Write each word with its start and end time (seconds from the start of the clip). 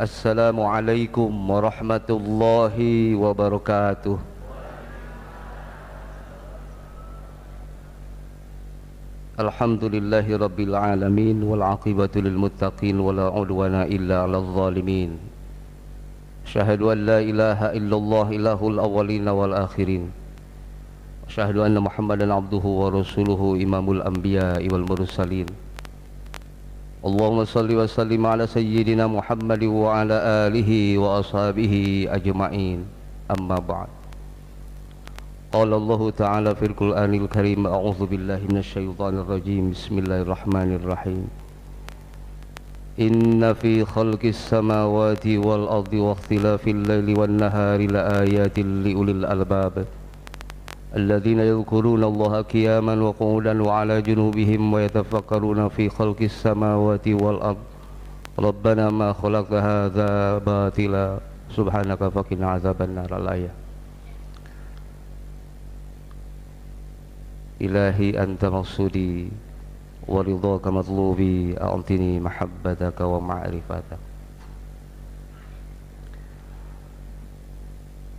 السلام 0.00 0.60
عليكم 0.60 1.50
ورحمة 1.50 2.08
الله 2.10 2.76
وبركاته 3.14 4.18
الحمد 9.40 9.84
لله 9.84 10.26
رب 10.36 10.58
العالمين 10.60 11.42
والعاقبة 11.42 12.14
للمتقين 12.16 12.96
ولا 13.00 13.26
عدوان 13.32 13.74
إلا 13.88 14.16
على 14.22 14.36
الظالمين 14.36 15.10
أشهد 16.46 16.80
أن 16.82 16.98
لا 17.06 17.18
إله 17.20 17.60
إلا 17.78 17.96
الله 17.96 18.26
إله 18.36 18.60
الأولين 18.68 19.28
والآخرين 19.28 20.02
أشهد 21.28 21.56
أن 21.56 21.76
محمدا 21.80 22.26
عبده 22.34 22.64
ورسوله 22.82 23.40
إمام 23.64 23.86
الأنبياء 23.90 24.60
والمرسلين 24.72 25.46
اللهم 27.05 27.45
صل 27.45 27.69
وسلم 27.69 28.25
على 28.25 28.47
سيدنا 28.49 29.05
محمد 29.07 29.63
وعلى 29.63 30.17
آله 30.49 30.97
وأصحابه 30.97 32.07
أجمعين. 32.09 32.79
أما 33.29 33.57
بعد. 33.61 33.87
قال 35.53 35.73
الله 35.73 36.09
تعالى 36.09 36.55
في 36.55 36.65
القرآن 36.65 37.13
الكريم 37.13 37.67
أعوذ 37.67 38.05
بالله 38.05 38.41
من 38.49 38.57
الشيطان 38.57 39.21
الرجيم. 39.21 39.71
بسم 39.77 39.97
الله 40.01 40.21
الرحمن 40.21 40.69
الرحيم. 40.81 41.25
إن 42.99 43.53
في 43.53 43.85
خلق 43.85 44.25
السماوات 44.25 45.27
والأرض 45.27 45.93
واختلاف 45.93 46.67
الليل 46.67 47.19
والنهار 47.19 47.79
لآيات 47.85 48.59
لأولي 48.59 49.11
الألباب. 49.11 49.85
الذين 50.95 51.39
يذكرون 51.39 52.03
الله 52.03 52.41
قياما 52.41 52.95
وقعودا 52.95 53.51
وعلى 53.63 54.01
جنوبهم 54.01 54.73
ويتفكرون 54.73 55.67
في 55.67 55.89
خلق 55.91 56.19
السماوات 56.21 57.07
والأرض. 57.07 57.63
ربنا 58.39 58.85
ما 58.89 59.13
خلقت 59.13 59.53
هذا 59.53 60.37
باطلا. 60.39 61.19
سبحانك 61.51 61.99
فقنا 61.99 62.45
عذاب 62.47 62.79
النار. 62.81 63.11
الآية. 63.11 63.51
إلهي 67.61 68.09
أنت 68.23 68.45
مقصودي 68.45 69.27
ورضاك 70.07 70.65
مطلوبي. 70.67 71.59
أعطني 71.59 72.19
محبتك 72.19 72.99
ومعرفتك. 73.01 74.01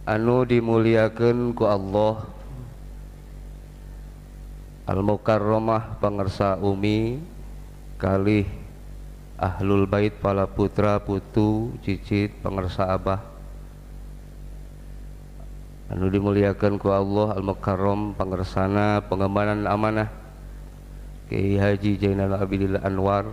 anu 0.07 0.47
dimuliakan 0.47 1.51
ku 1.57 1.67
Allah. 1.67 2.36
Al-Mukarramah 4.87 5.99
pangersa 5.99 6.63
umi 6.63 7.19
kalih 7.99 8.47
Ahlul 9.35 9.85
Bait 9.85 10.15
pala 10.15 10.47
putra 10.47 11.03
putu 11.03 11.75
cicit 11.83 12.31
pangersa 12.41 12.89
abah. 12.95 13.21
Anu 15.91 16.07
dimuliakan 16.07 16.79
ku 16.79 16.95
Allah 16.95 17.35
Al-Mukarram 17.35 18.15
pangersana 18.15 19.03
pengembangan 19.11 19.67
amanah 19.67 20.11
Kiai 21.31 21.59
Haji 21.59 21.99
Jainal 21.99 22.39
Abidillah 22.39 22.83
Anwar 22.87 23.27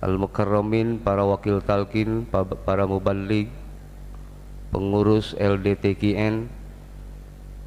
Al-Mukarramin 0.00 1.00
para 1.00 1.24
wakil 1.24 1.60
talkin 1.64 2.28
para 2.64 2.84
mubalik 2.88 3.52
pengurus 4.72 5.36
LDTKN 5.36 6.59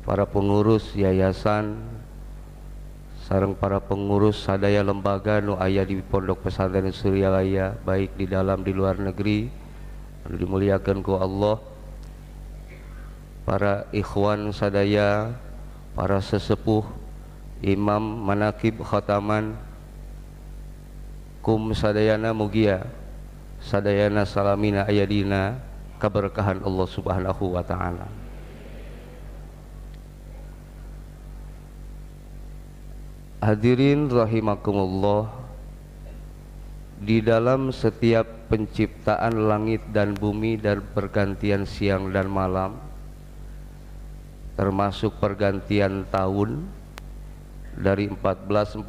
para 0.03 0.27
pengurus 0.27 0.91
yayasan 0.99 1.79
sarang 3.23 3.55
para 3.55 3.79
pengurus 3.79 4.43
sadaya 4.43 4.83
lembaga 4.83 5.39
nu 5.39 5.55
aya 5.55 5.87
di 5.87 6.03
Pondok 6.03 6.43
Pesantren 6.43 6.91
Suryalaya 6.91 7.71
baik 7.87 8.19
di 8.19 8.27
dalam 8.27 8.67
di 8.67 8.75
luar 8.75 8.99
negeri 8.99 9.47
dimuliakan 10.27 10.97
ku 11.03 11.15
Allah. 11.19 11.59
Para 13.43 13.91
ikhwan 13.91 14.55
sadaya 14.55 15.35
para 15.95 16.23
sesepuh 16.23 16.87
imam 17.59 17.99
manakib 17.99 18.79
khataman 18.79 19.55
kum 21.43 21.75
sadayana 21.75 22.31
mugia 22.31 22.87
sadayana 23.59 24.23
salamina 24.23 24.87
ayadina 24.87 25.59
keberkahan 25.99 26.63
Allah 26.63 26.87
Subhanahu 26.87 27.59
wa 27.59 27.63
taala 27.67 28.22
Hadirin 33.43 34.07
rahimakumullah 34.07 35.27
Di 36.95 37.19
dalam 37.19 37.75
setiap 37.75 38.47
penciptaan 38.47 39.35
langit 39.51 39.83
dan 39.91 40.15
bumi 40.15 40.55
dan 40.55 40.79
pergantian 40.79 41.67
siang 41.67 42.07
dan 42.15 42.31
malam 42.31 42.79
Termasuk 44.55 45.19
pergantian 45.19 46.07
tahun 46.07 46.71
Dari 47.75 48.07
1440 48.15 48.87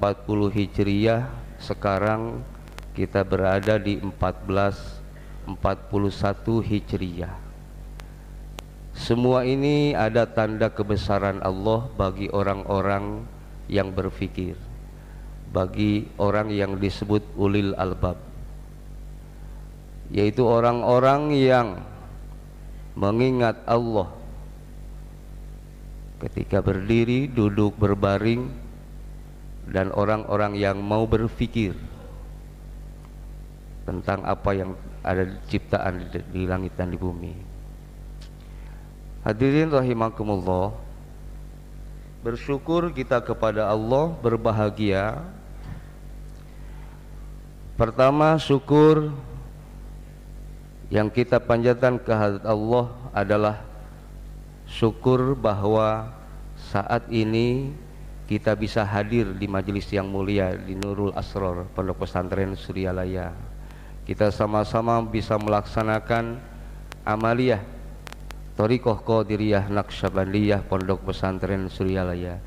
Hijriyah 0.54 1.26
Sekarang 1.58 2.46
kita 2.94 3.26
berada 3.26 3.74
di 3.74 3.98
1441 3.98 5.50
Hijriyah 6.62 7.34
Semua 8.94 9.42
ini 9.42 9.98
ada 9.98 10.30
tanda 10.30 10.70
kebesaran 10.70 11.42
Allah 11.42 11.90
bagi 11.98 12.30
orang-orang 12.30 13.33
yang 13.68 13.92
berfikir 13.92 14.56
bagi 15.54 16.10
orang 16.18 16.50
yang 16.50 16.76
disebut 16.76 17.22
ulil 17.38 17.72
albab 17.78 18.18
yaitu 20.12 20.44
orang-orang 20.44 21.32
yang 21.32 21.68
mengingat 22.94 23.58
Allah 23.66 24.12
ketika 26.22 26.64
berdiri, 26.64 27.28
duduk, 27.28 27.76
berbaring 27.76 28.48
dan 29.68 29.92
orang-orang 29.92 30.56
yang 30.56 30.80
mau 30.80 31.04
berfikir 31.04 31.76
tentang 33.84 34.24
apa 34.24 34.50
yang 34.56 34.70
ada 35.04 35.28
di 35.28 35.36
ciptaan 35.52 36.08
di, 36.08 36.48
langit 36.48 36.72
dan 36.76 36.88
di 36.88 36.96
bumi. 36.96 37.32
Hadirin 39.24 39.72
rahimakumullah, 39.72 40.72
bersyukur 42.24 42.88
kita 42.88 43.20
kepada 43.20 43.68
Allah 43.68 44.08
berbahagia. 44.24 45.20
Pertama 47.76 48.40
syukur 48.40 49.12
yang 50.88 51.12
kita 51.12 51.36
panjatkan 51.36 52.00
ke 52.00 52.08
Allah 52.48 52.88
adalah 53.12 53.60
syukur 54.64 55.36
bahwa 55.36 56.08
saat 56.56 57.04
ini 57.12 57.76
kita 58.24 58.56
bisa 58.56 58.80
hadir 58.88 59.28
di 59.36 59.44
majelis 59.44 59.84
yang 59.92 60.08
mulia 60.08 60.56
di 60.56 60.72
Nurul 60.72 61.12
Asror 61.12 61.68
Pondok 61.76 62.08
Pesantren 62.08 62.56
Suryalaya. 62.56 63.36
Kita 64.08 64.32
sama-sama 64.32 64.96
bisa 65.04 65.36
melaksanakan 65.36 66.40
amaliyah 67.04 67.73
Torikoh 68.54 69.02
Qadiriyah 69.02 69.66
Naqsyabandiyah 69.66 70.62
Pondok 70.70 71.10
Pesantren 71.10 71.66
Suryalaya. 71.66 72.38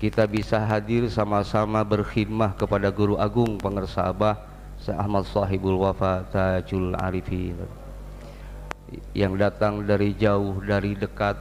Kita 0.00 0.24
bisa 0.24 0.64
hadir 0.64 1.12
sama-sama 1.12 1.84
berkhidmah 1.84 2.56
kepada 2.56 2.88
Guru 2.88 3.20
Agung 3.20 3.60
Pengersa 3.60 4.08
Abah 4.08 4.40
Syekh 4.80 4.96
Ahmad 4.96 5.28
Sahibul 5.28 5.76
Wafa 5.76 6.24
Tajul 6.32 6.96
Arifin. 6.96 7.60
Yang 9.12 9.32
datang 9.44 9.84
dari 9.84 10.16
jauh 10.16 10.56
dari 10.64 10.96
dekat 10.96 11.36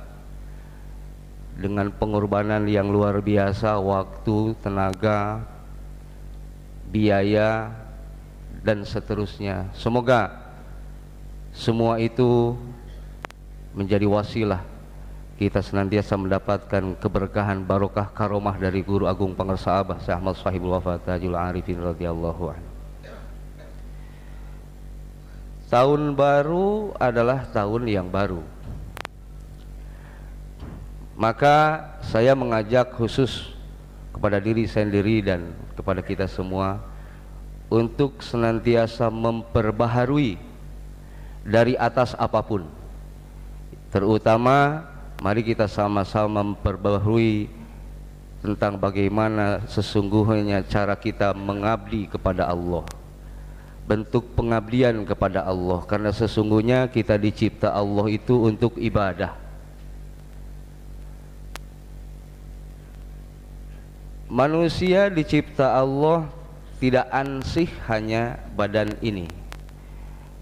dengan 1.56 1.88
pengorbanan 1.96 2.68
yang 2.68 2.92
luar 2.92 3.24
biasa 3.24 3.80
waktu, 3.80 4.60
tenaga, 4.60 5.40
biaya 6.92 7.72
dan 8.60 8.84
seterusnya. 8.84 9.72
Semoga 9.72 10.36
semua 11.56 12.00
itu 12.00 12.60
menjadi 13.72 14.04
wasilah 14.08 14.62
kita 15.42 15.58
senantiasa 15.58 16.14
mendapatkan 16.22 17.02
keberkahan 17.02 17.66
barokah 17.66 18.14
karomah 18.14 18.54
dari 18.62 18.86
guru 18.86 19.10
agung 19.10 19.34
pengersa 19.34 19.82
abah 19.82 19.98
Syekh 19.98 20.14
Ahmad 20.14 20.38
Sahibul 20.38 20.78
Wafat 20.78 21.02
Tajul 21.02 21.34
Arifin 21.34 21.82
radhiyallahu 21.82 22.44
anhu. 22.54 22.70
Tahun 25.66 26.02
baru 26.14 26.94
adalah 27.00 27.48
tahun 27.50 27.90
yang 27.90 28.06
baru. 28.12 28.44
Maka 31.18 31.90
saya 32.06 32.38
mengajak 32.38 32.94
khusus 32.94 33.50
kepada 34.14 34.38
diri 34.38 34.70
sendiri 34.70 35.26
dan 35.26 35.58
kepada 35.74 36.06
kita 36.06 36.30
semua 36.30 36.78
untuk 37.72 38.22
senantiasa 38.22 39.10
memperbaharui 39.10 40.38
dari 41.42 41.74
atas 41.80 42.14
apa 42.20 42.46
pun 42.46 42.81
terutama 43.92 44.88
mari 45.22 45.46
kita 45.46 45.70
sama-sama 45.70 46.42
memperbaharui 46.42 47.46
tentang 48.42 48.74
bagaimana 48.82 49.62
sesungguhnya 49.70 50.66
cara 50.66 50.98
kita 50.98 51.38
mengabdi 51.38 52.10
kepada 52.10 52.50
Allah. 52.50 52.82
Bentuk 53.86 54.34
pengabdian 54.34 55.06
kepada 55.06 55.46
Allah. 55.46 55.86
Karena 55.86 56.10
sesungguhnya 56.10 56.90
kita 56.90 57.22
dicipta 57.22 57.70
Allah 57.70 58.10
itu 58.10 58.34
untuk 58.50 58.82
ibadah. 58.82 59.38
Manusia 64.32 65.12
dicipta 65.12 65.78
Allah 65.78 66.26
tidak 66.82 67.06
ansih 67.14 67.70
hanya 67.92 68.42
badan 68.58 68.98
ini. 69.06 69.30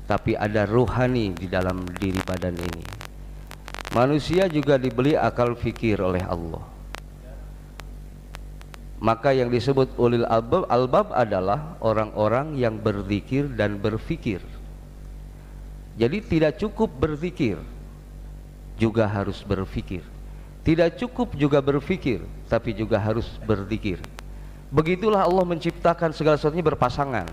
Tapi 0.07 0.39
ada 0.39 0.63
ruhani 0.63 1.35
di 1.35 1.51
dalam 1.51 1.83
diri 1.99 2.21
badan 2.23 2.55
ini 2.55 3.08
manusia 3.95 4.45
juga 4.49 4.77
dibeli 4.77 5.17
akal 5.17 5.53
fikir 5.57 5.97
oleh 6.01 6.21
Allah 6.25 6.79
maka 8.99 9.31
yang 9.31 9.47
disebut 9.47 9.95
ulil 9.95 10.27
albab, 10.27 10.67
albab 10.67 11.15
adalah 11.15 11.79
orang-orang 11.79 12.59
yang 12.59 12.75
berzikir 12.75 13.47
dan 13.55 13.79
berfikir. 13.79 14.43
Jadi 15.95 16.19
tidak 16.19 16.59
cukup 16.59 16.91
berzikir, 16.99 17.59
juga 18.75 19.07
harus 19.07 19.39
berfikir. 19.43 20.03
Tidak 20.67 20.99
cukup 20.99 21.31
juga 21.39 21.63
berfikir, 21.63 22.19
tapi 22.51 22.75
juga 22.75 22.99
harus 22.99 23.27
berzikir. 23.47 24.03
Begitulah 24.67 25.23
Allah 25.23 25.47
menciptakan 25.47 26.11
segala 26.11 26.35
sesuatunya 26.35 26.67
berpasangan. 26.67 27.27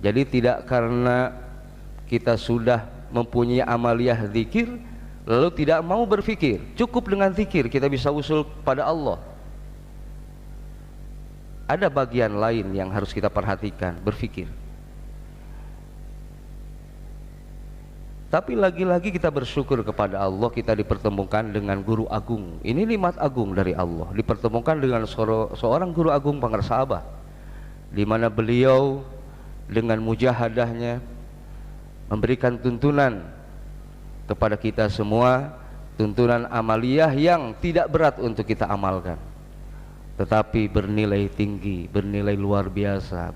Jadi 0.00 0.22
tidak 0.24 0.64
karena 0.64 1.36
kita 2.08 2.40
sudah 2.40 2.97
mempunyai 3.12 3.64
amaliyah 3.64 4.28
zikir 4.32 4.68
lalu 5.28 5.48
tidak 5.52 5.80
mau 5.84 6.04
berfikir. 6.08 6.60
Cukup 6.74 7.08
dengan 7.12 7.32
zikir 7.32 7.68
kita 7.68 7.88
bisa 7.88 8.08
usul 8.08 8.48
pada 8.64 8.88
Allah. 8.88 9.20
Ada 11.68 11.92
bagian 11.92 12.32
lain 12.32 12.72
yang 12.72 12.88
harus 12.88 13.12
kita 13.12 13.28
perhatikan 13.28 14.00
berfikir. 14.00 14.48
Tapi 18.28 18.52
lagi-lagi 18.52 19.08
kita 19.08 19.32
bersyukur 19.32 19.80
kepada 19.80 20.20
Allah 20.20 20.52
kita 20.52 20.76
dipertemukan 20.76 21.48
dengan 21.48 21.80
guru 21.80 22.04
agung. 22.12 22.60
Ini 22.60 22.84
nikmat 22.84 23.16
agung 23.16 23.56
dari 23.56 23.72
Allah. 23.72 24.12
Dipertemukan 24.12 24.76
dengan 24.76 25.08
seorang 25.56 25.92
guru 25.96 26.12
agung 26.12 26.36
Abah 26.40 27.04
di 27.88 28.04
mana 28.04 28.28
beliau 28.28 29.00
dengan 29.68 30.00
mujahadahnya 30.04 31.00
memberikan 32.08 32.56
tuntunan 32.56 33.24
kepada 34.26 34.56
kita 34.56 34.88
semua 34.88 35.56
tuntunan 35.94 36.48
amaliyah 36.48 37.12
yang 37.14 37.54
tidak 37.60 37.88
berat 37.88 38.16
untuk 38.20 38.44
kita 38.44 38.64
amalkan 38.68 39.16
tetapi 40.18 40.66
bernilai 40.66 41.30
tinggi, 41.30 41.86
bernilai 41.86 42.34
luar 42.34 42.66
biasa. 42.66 43.30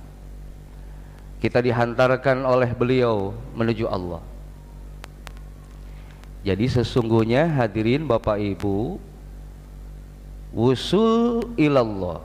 Kita 1.39 1.63
dihantarkan 1.63 2.43
oleh 2.43 2.75
beliau 2.75 3.31
menuju 3.55 3.87
Allah. 3.87 4.19
Jadi 6.43 6.67
sesungguhnya 6.67 7.47
hadirin 7.47 8.03
Bapak 8.03 8.35
Ibu 8.35 8.99
wusul 10.51 11.55
ilallah. 11.55 12.19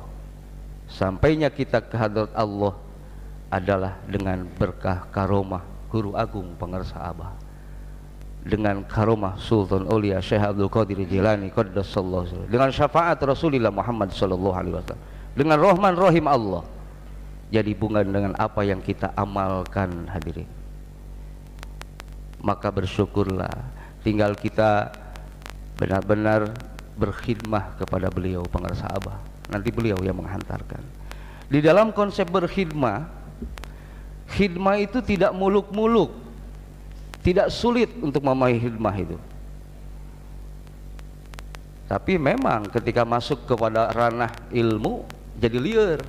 Sampainya 0.90 1.54
kita 1.54 1.78
ke 1.78 1.94
hadrat 1.94 2.34
Allah 2.34 2.74
adalah 3.54 3.94
dengan 4.10 4.50
berkah 4.58 5.06
karomah 5.14 5.77
guru 5.88 6.14
agung 6.16 6.56
pengersa 6.60 7.00
abah. 7.00 7.34
Dengan 8.48 8.80
karomah 8.88 9.36
Sultan 9.36 9.84
Aulia 9.92 10.24
Syekh 10.24 10.40
Abdul 10.40 10.72
Qadir 10.72 11.04
Jilani 11.04 11.52
qaddasallahu 11.52 12.48
dengan 12.48 12.72
syafaat 12.72 13.20
Rasulullah 13.20 13.74
Muhammad 13.74 14.16
sallallahu 14.16 14.56
alaihi 14.56 14.76
wasallam. 14.80 15.04
Dengan 15.36 15.58
rahman 15.60 15.94
rahim 16.00 16.26
Allah. 16.32 16.64
Jadi 17.48 17.72
bunga 17.76 18.04
dengan 18.04 18.36
apa 18.36 18.64
yang 18.64 18.84
kita 18.84 19.16
amalkan 19.16 20.08
hadirin. 20.12 20.48
Maka 22.44 22.72
bersyukurlah. 22.72 23.52
Tinggal 24.04 24.36
kita 24.36 24.92
benar-benar 25.80 26.52
berkhidmah 26.96 27.80
kepada 27.80 28.08
beliau 28.12 28.44
pengarsa 28.48 28.88
abah. 28.92 29.20
Nanti 29.48 29.72
beliau 29.72 29.96
yang 30.04 30.20
menghantarkan. 30.20 30.84
Di 31.48 31.64
dalam 31.64 31.96
konsep 31.96 32.28
berkhidmah 32.28 33.17
khidmah 34.32 34.78
itu 34.82 35.00
tidak 35.00 35.32
muluk-muluk. 35.32 36.12
Tidak 37.24 37.52
sulit 37.52 37.92
untuk 38.00 38.24
memahami 38.24 38.56
hikmah 38.56 38.96
itu. 38.96 39.18
Tapi 41.88 42.20
memang 42.20 42.68
ketika 42.68 43.08
masuk 43.08 43.48
kepada 43.48 43.92
ranah 43.92 44.32
ilmu 44.52 45.08
jadi 45.40 45.58
liar. 45.60 46.00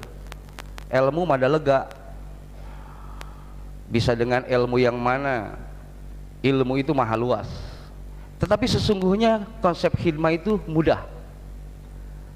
Ilmu 0.91 1.26
mada 1.26 1.47
lega. 1.47 1.91
Bisa 3.88 4.15
dengan 4.15 4.44
ilmu 4.47 4.79
yang 4.79 4.94
mana? 4.94 5.59
Ilmu 6.43 6.79
itu 6.79 6.94
maha 6.94 7.19
luas. 7.19 7.49
Tetapi 8.38 8.67
sesungguhnya 8.71 9.43
konsep 9.59 9.91
hikmah 9.99 10.38
itu 10.38 10.62
mudah. 10.71 11.03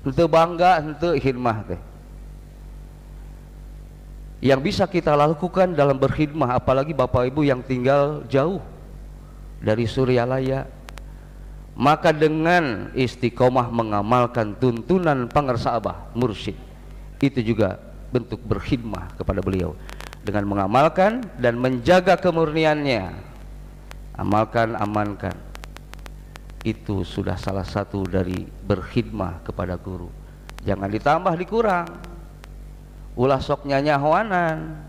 Untuk 0.02 0.26
bangga 0.26 0.82
untuk 0.82 1.14
hikmah 1.14 1.62
teh 1.62 1.91
yang 4.42 4.58
bisa 4.58 4.90
kita 4.90 5.14
lakukan 5.14 5.70
dalam 5.70 5.94
berkhidmah 5.94 6.58
apalagi 6.58 6.90
Bapak 6.90 7.30
Ibu 7.30 7.46
yang 7.46 7.62
tinggal 7.62 8.26
jauh 8.26 8.58
dari 9.62 9.86
Suryalaya. 9.86 10.66
Maka 11.72 12.12
dengan 12.12 12.92
istiqomah 12.92 13.72
mengamalkan 13.72 14.52
tuntunan 14.60 15.24
pangersa 15.30 15.72
abah 15.80 16.12
mursyid 16.12 16.52
itu 17.16 17.40
juga 17.40 17.80
bentuk 18.12 18.44
berkhidmah 18.44 19.16
kepada 19.16 19.40
beliau. 19.40 19.72
Dengan 20.20 20.44
mengamalkan 20.44 21.24
dan 21.40 21.56
menjaga 21.56 22.20
kemurniannya 22.20 23.08
amalkan 24.20 24.76
amankan 24.76 25.34
itu 26.62 27.02
sudah 27.02 27.40
salah 27.40 27.64
satu 27.64 28.04
dari 28.04 28.44
berkhidmah 28.44 29.40
kepada 29.42 29.80
guru. 29.80 30.12
Jangan 30.62 30.92
ditambah 30.92 31.34
dikurang 31.40 31.88
ulah 33.12 33.40
sok 33.40 33.68
nyanyahoanan 33.68 34.88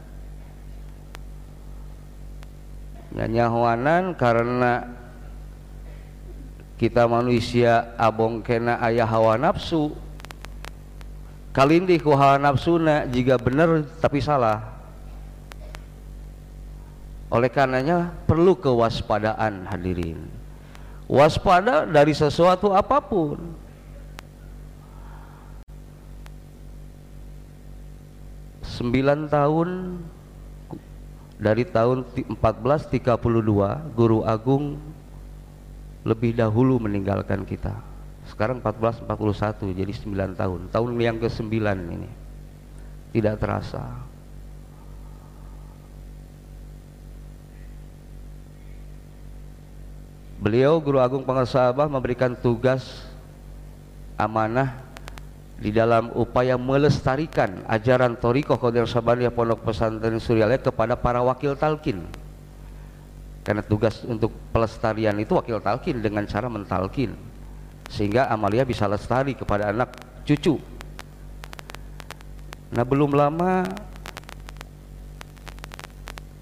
nyanyahoanan 3.14 4.18
karena 4.18 4.90
kita 6.84 7.08
manusia 7.08 7.96
abong 7.96 8.44
kena 8.44 8.82
ayah 8.84 9.08
hawa 9.08 9.40
nafsu. 9.40 9.94
Kalindih 11.54 12.02
ku 12.02 12.12
hawa 12.18 12.42
nafsuna 12.42 13.06
jika 13.08 13.38
benar 13.38 13.86
tapi 14.02 14.20
salah. 14.20 14.74
Oleh 17.30 17.48
karenanya 17.48 18.12
perlu 18.26 18.58
kewaspadaan 18.58 19.70
hadirin. 19.70 20.28
Waspada 21.06 21.86
dari 21.86 22.12
sesuatu 22.12 22.74
apa 22.74 22.98
pun 23.00 23.38
sembilan 28.84 29.32
tahun 29.32 29.70
dari 31.40 31.64
tahun 31.64 32.04
1432 32.36 33.96
Guru 33.96 34.28
Agung 34.28 34.76
lebih 36.04 36.36
dahulu 36.36 36.84
meninggalkan 36.84 37.48
kita. 37.48 37.80
Sekarang 38.28 38.60
1441 38.60 39.72
jadi 39.72 39.88
9 39.88 40.36
tahun. 40.36 40.68
Tahun 40.68 40.90
yang 41.00 41.16
ke 41.16 41.32
9 41.32 41.48
ini. 41.96 42.12
Tidak 43.16 43.40
terasa. 43.40 44.04
Beliau 50.44 50.84
Guru 50.84 51.00
Agung 51.00 51.24
Pengasabah 51.24 51.88
memberikan 51.88 52.36
tugas 52.36 53.08
amanah 54.20 54.83
di 55.60 55.70
dalam 55.70 56.10
upaya 56.18 56.58
melestarikan 56.58 57.62
ajaran 57.70 58.18
Toriko 58.18 58.58
Qadir 58.58 58.90
Sabaniyah 58.90 59.32
Pondok 59.32 59.64
Pesantren 59.64 60.18
Suryalaya 60.18 60.60
kepada 60.60 60.98
para 60.98 61.22
wakil 61.22 61.54
talkin 61.54 62.04
karena 63.44 63.60
tugas 63.60 64.02
untuk 64.08 64.32
pelestarian 64.56 65.20
itu 65.20 65.36
wakil 65.36 65.60
talkin 65.60 66.00
dengan 66.00 66.24
cara 66.24 66.48
mentalkin 66.48 67.14
sehingga 67.92 68.32
amalia 68.32 68.64
bisa 68.64 68.88
lestari 68.88 69.36
kepada 69.36 69.70
anak 69.70 69.94
cucu. 70.24 70.58
Nah 72.74 72.82
belum 72.88 73.14
lama 73.14 73.68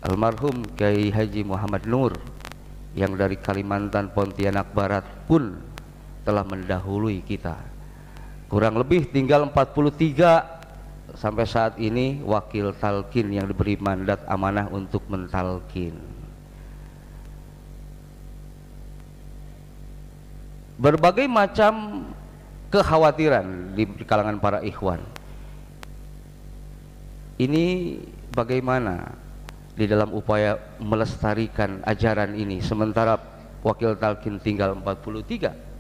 almarhum 0.06 0.64
Kiai 0.78 1.12
Haji 1.12 1.42
Muhammad 1.44 1.84
Nur 1.90 2.16
yang 2.96 3.18
dari 3.18 3.36
Kalimantan 3.36 4.14
Pontianak 4.16 4.72
Barat 4.72 5.04
pun 5.28 5.60
telah 6.22 6.46
mendahului 6.46 7.26
kita 7.26 7.71
kurang 8.52 8.76
lebih 8.76 9.08
tinggal 9.08 9.48
43 9.48 11.16
sampai 11.16 11.46
saat 11.48 11.80
ini 11.80 12.20
wakil 12.20 12.76
talkin 12.76 13.32
yang 13.32 13.48
diberi 13.48 13.80
mandat 13.80 14.28
amanah 14.28 14.68
untuk 14.68 15.08
mentalkin 15.08 15.96
berbagai 20.76 21.32
macam 21.32 22.04
kekhawatiran 22.68 23.72
di 23.72 23.88
kalangan 24.04 24.36
para 24.44 24.60
ikhwan. 24.66 25.00
Ini 27.40 27.96
bagaimana 28.36 29.16
di 29.80 29.88
dalam 29.88 30.12
upaya 30.12 30.60
melestarikan 30.76 31.80
ajaran 31.88 32.36
ini? 32.36 32.60
Sementara 32.60 33.16
wakil 33.64 33.96
talkin 33.96 34.44
tinggal 34.44 34.76
43 34.76 35.71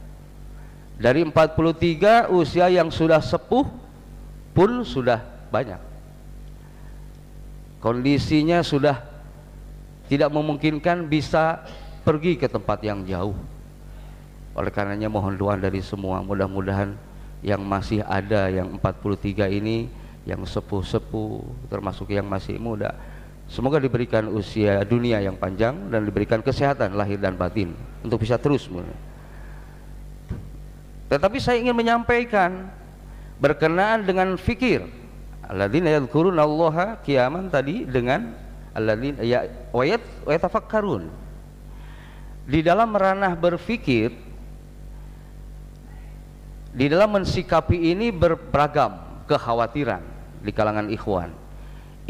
dari 1.02 1.26
43 1.26 2.30
usia 2.30 2.70
yang 2.70 2.94
sudah 2.94 3.18
sepuh 3.18 3.66
pun 4.54 4.86
sudah 4.86 5.18
banyak. 5.50 5.82
Kondisinya 7.82 8.62
sudah 8.62 9.02
tidak 10.06 10.30
memungkinkan 10.30 11.10
bisa 11.10 11.66
pergi 12.06 12.38
ke 12.38 12.46
tempat 12.46 12.86
yang 12.86 13.02
jauh. 13.10 13.34
Oleh 14.54 14.70
karenanya 14.70 15.10
mohon 15.10 15.34
doa 15.34 15.58
dari 15.58 15.82
semua 15.82 16.22
mudah-mudahan 16.22 16.94
yang 17.42 17.66
masih 17.66 18.06
ada 18.06 18.54
yang 18.54 18.78
43 18.78 19.50
ini 19.58 19.90
yang 20.30 20.46
sepuh-sepuh 20.46 21.42
termasuk 21.66 22.14
yang 22.14 22.30
masih 22.30 22.62
muda 22.62 22.94
semoga 23.50 23.82
diberikan 23.82 24.30
usia 24.30 24.86
dunia 24.86 25.18
yang 25.18 25.34
panjang 25.34 25.74
dan 25.90 26.06
diberikan 26.06 26.46
kesehatan 26.46 26.94
lahir 26.94 27.18
dan 27.18 27.34
batin 27.34 27.74
untuk 28.06 28.22
bisa 28.22 28.38
terus 28.38 28.70
tetapi 31.12 31.44
saya 31.44 31.60
ingin 31.60 31.76
menyampaikan 31.76 32.72
berkenaan 33.44 34.08
dengan 34.08 34.40
fikir 34.40 34.88
alladzina 35.44 35.92
yadhkuruna 35.92 36.48
Allah 36.48 36.96
kiaman 37.04 37.52
tadi 37.52 37.84
dengan 37.84 38.32
alladzina 38.72 39.20
ya 39.20 39.44
wa 39.76 39.84
yatafakkarun 39.84 41.12
di 42.48 42.64
dalam 42.64 42.96
ranah 42.96 43.36
berfikir 43.36 44.16
di 46.72 46.88
dalam 46.88 47.20
mensikapi 47.20 47.92
ini 47.92 48.16
beragam 48.16 48.96
kekhawatiran 49.28 50.04
di 50.40 50.52
kalangan 50.56 50.88
ikhwan. 50.88 51.30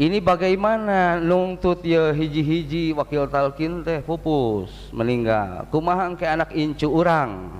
Ini 0.00 0.18
bagaimana 0.24 1.20
nungtut 1.20 1.84
ya 1.84 2.10
hiji-hiji 2.16 2.96
wakil 2.96 3.28
talkin 3.28 3.84
teh 3.84 4.00
pupus 4.00 4.90
meninggal. 4.90 5.68
Kumaha 5.68 6.10
ke 6.16 6.24
anak 6.26 6.50
incu 6.56 6.88
orang. 6.88 7.50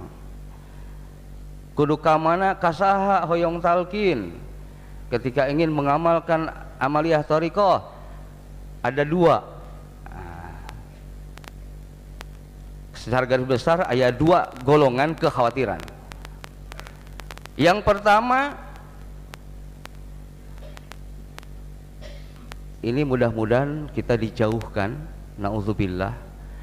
Kudu 1.72 1.96
kamana 1.96 2.52
kasaha 2.56 3.24
hoyong 3.24 3.60
talkin. 3.64 4.36
Ketika 5.08 5.48
ingin 5.48 5.72
mengamalkan 5.72 6.52
amaliyah 6.76 7.24
toriko 7.24 7.80
ada 8.84 9.04
dua. 9.04 9.44
Ah. 10.08 10.56
Secara 12.96 13.24
garis 13.24 13.48
besar 13.48 13.84
ada 13.84 14.08
dua 14.12 14.52
golongan 14.64 15.16
kekhawatiran 15.16 16.02
yang 17.52 17.84
pertama 17.84 18.56
ini 22.80 23.04
mudah-mudahan 23.04 23.92
kita 23.92 24.16
dijauhkan 24.16 24.96
naudzubillah. 25.36 26.16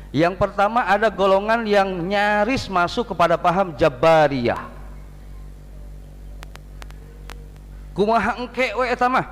Yang 0.10 0.42
pertama 0.42 0.82
ada 0.90 1.14
golongan 1.14 1.62
yang 1.70 2.10
nyaris 2.10 2.66
masuk 2.66 3.14
kepada 3.14 3.38
paham 3.38 3.78
Jabariyah. 3.78 4.79
Kumaha 8.00 8.40
engke 8.40 8.72
we 8.80 8.88
eta 8.88 9.12
mah? 9.12 9.28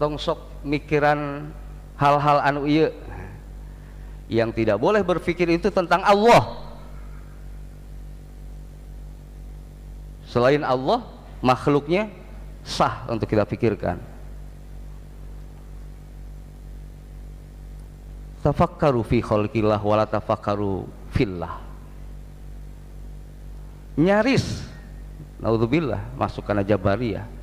Tong 0.00 0.16
sok 0.16 0.64
mikiran 0.64 1.52
hal-hal 2.00 2.40
anu 2.40 2.64
ieu 2.64 2.88
yang 4.32 4.48
tidak 4.56 4.80
boleh 4.80 5.04
berpikir 5.04 5.52
itu 5.52 5.68
tentang 5.68 6.00
Allah. 6.00 6.64
Selain 10.24 10.64
Allah 10.64 11.04
makhluknya 11.44 12.08
sah 12.64 13.04
untuk 13.04 13.28
kita 13.28 13.44
pikirkan. 13.44 14.00
Tafakkaru 18.40 19.04
fi 19.04 19.20
khalqillah 19.20 19.80
wala 19.84 20.08
tafakkaru 20.08 20.88
fillah 21.12 21.65
nyaris. 23.96 24.62
Naudzubillah 25.36 26.00
masuk 26.16 26.44
karena 26.44 26.64
jabariyah 26.64 27.36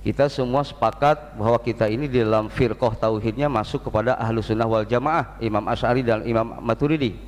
kita 0.00 0.32
semua 0.32 0.64
sepakat 0.64 1.36
bahwa 1.36 1.60
kita 1.60 1.84
ini 1.84 2.08
di 2.08 2.24
dalam 2.24 2.48
firqah 2.48 2.96
tauhidnya 2.96 3.52
masuk 3.52 3.84
kepada 3.84 4.16
ahlu 4.16 4.40
sunnah 4.40 4.64
wal 4.64 4.88
jamaah 4.88 5.36
Imam 5.44 5.60
Ash'ari 5.68 6.00
dan 6.00 6.24
Imam 6.24 6.56
Maturidi. 6.64 7.20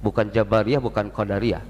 Bukan 0.00 0.32
Jabariyah, 0.32 0.80
bukan 0.80 1.12
Qadariyah. 1.12 1.64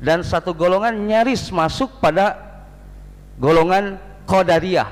Dan 0.00 0.20
satu 0.24 0.52
golongan 0.52 0.92
nyaris 1.08 1.48
masuk 1.52 2.00
pada 2.04 2.36
golongan 3.40 3.96
Qadariyah. 4.28 4.88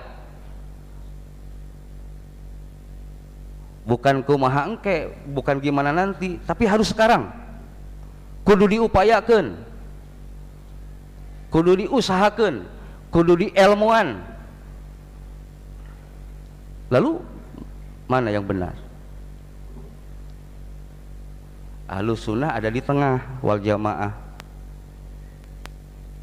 Bukan 3.84 4.24
kumaha 4.24 4.64
engke 4.64 5.12
bukan 5.28 5.60
gimana 5.60 5.92
nanti 5.92 6.40
tapi 6.44 6.64
harus 6.64 6.92
sekarang 6.92 7.32
kudu 8.46 8.64
diupayakan 8.66 9.56
kudu 11.50 11.86
diusahakan 11.86 12.66
kudu 13.10 13.32
di 13.34 13.46
ilmuwan 13.54 14.20
lalu 16.90 17.22
mana 18.10 18.34
yang 18.34 18.42
benar? 18.42 18.74
Ahlu 21.86 22.18
sunnah 22.18 22.58
ada 22.58 22.66
di 22.66 22.82
tengah 22.82 23.22
wal 23.38 23.62
jamaah. 23.62 24.10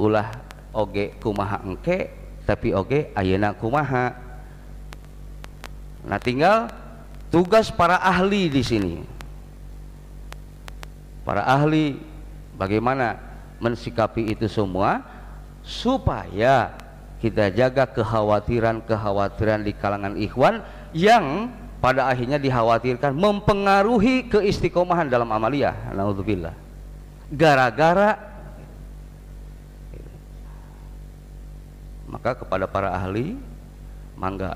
Ulah 0.04 0.36
oge 0.76 1.16
kumaha 1.24 1.64
engke 1.64 2.12
tapi 2.44 2.76
oge 2.76 3.08
ayana 3.16 3.56
kumaha. 3.56 4.12
Nah 6.04 6.20
tinggal 6.20 6.68
tugas 7.32 7.72
para 7.72 7.96
ahli 8.04 8.52
di 8.52 8.64
sini 8.64 8.96
para 11.28 11.44
ahli 11.44 12.00
bagaimana 12.56 13.20
mensikapi 13.60 14.32
itu 14.32 14.48
semua? 14.48 15.04
Supaya 15.68 16.72
kita 17.20 17.52
jaga 17.52 17.84
kekhawatiran-kekhawatiran 17.92 19.68
di 19.68 19.76
kalangan 19.76 20.16
ikhwan 20.16 20.64
yang 20.96 21.52
pada 21.84 22.08
akhirnya 22.08 22.40
dikhawatirkan 22.40 23.12
mempengaruhi 23.12 24.32
keistiqomahan 24.32 25.12
dalam 25.12 25.28
amaliyah. 25.28 25.92
Naudzubillah 25.92 26.56
gara-gara 27.28 28.16
maka 32.08 32.40
kepada 32.40 32.64
para 32.72 32.96
ahli 32.96 33.36
mangga 34.16 34.56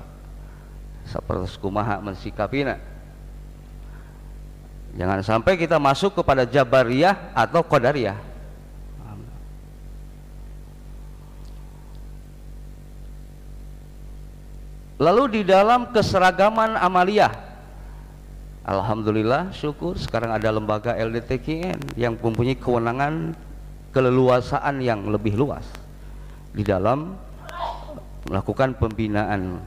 seperti 1.04 1.52
kumaha 1.60 2.00
mensikapina 2.00 2.80
jangan 4.96 5.20
sampai 5.24 5.56
kita 5.56 5.80
masuk 5.80 6.20
kepada 6.20 6.44
jabariyah 6.48 7.32
atau 7.32 7.62
qadariyah 7.64 8.32
Lalu 15.02 15.34
di 15.34 15.42
dalam 15.42 15.90
keseragaman 15.90 16.78
amaliyah 16.78 17.34
Alhamdulillah 18.62 19.50
syukur 19.50 19.98
sekarang 19.98 20.30
ada 20.30 20.54
lembaga 20.54 20.94
LDTKN 20.94 21.98
yang 21.98 22.14
mempunyai 22.14 22.54
kewenangan 22.54 23.34
keleluasaan 23.90 24.78
yang 24.78 25.10
lebih 25.10 25.34
luas 25.34 25.66
di 26.54 26.62
dalam 26.62 27.18
melakukan 28.30 28.78
pembinaan 28.78 29.58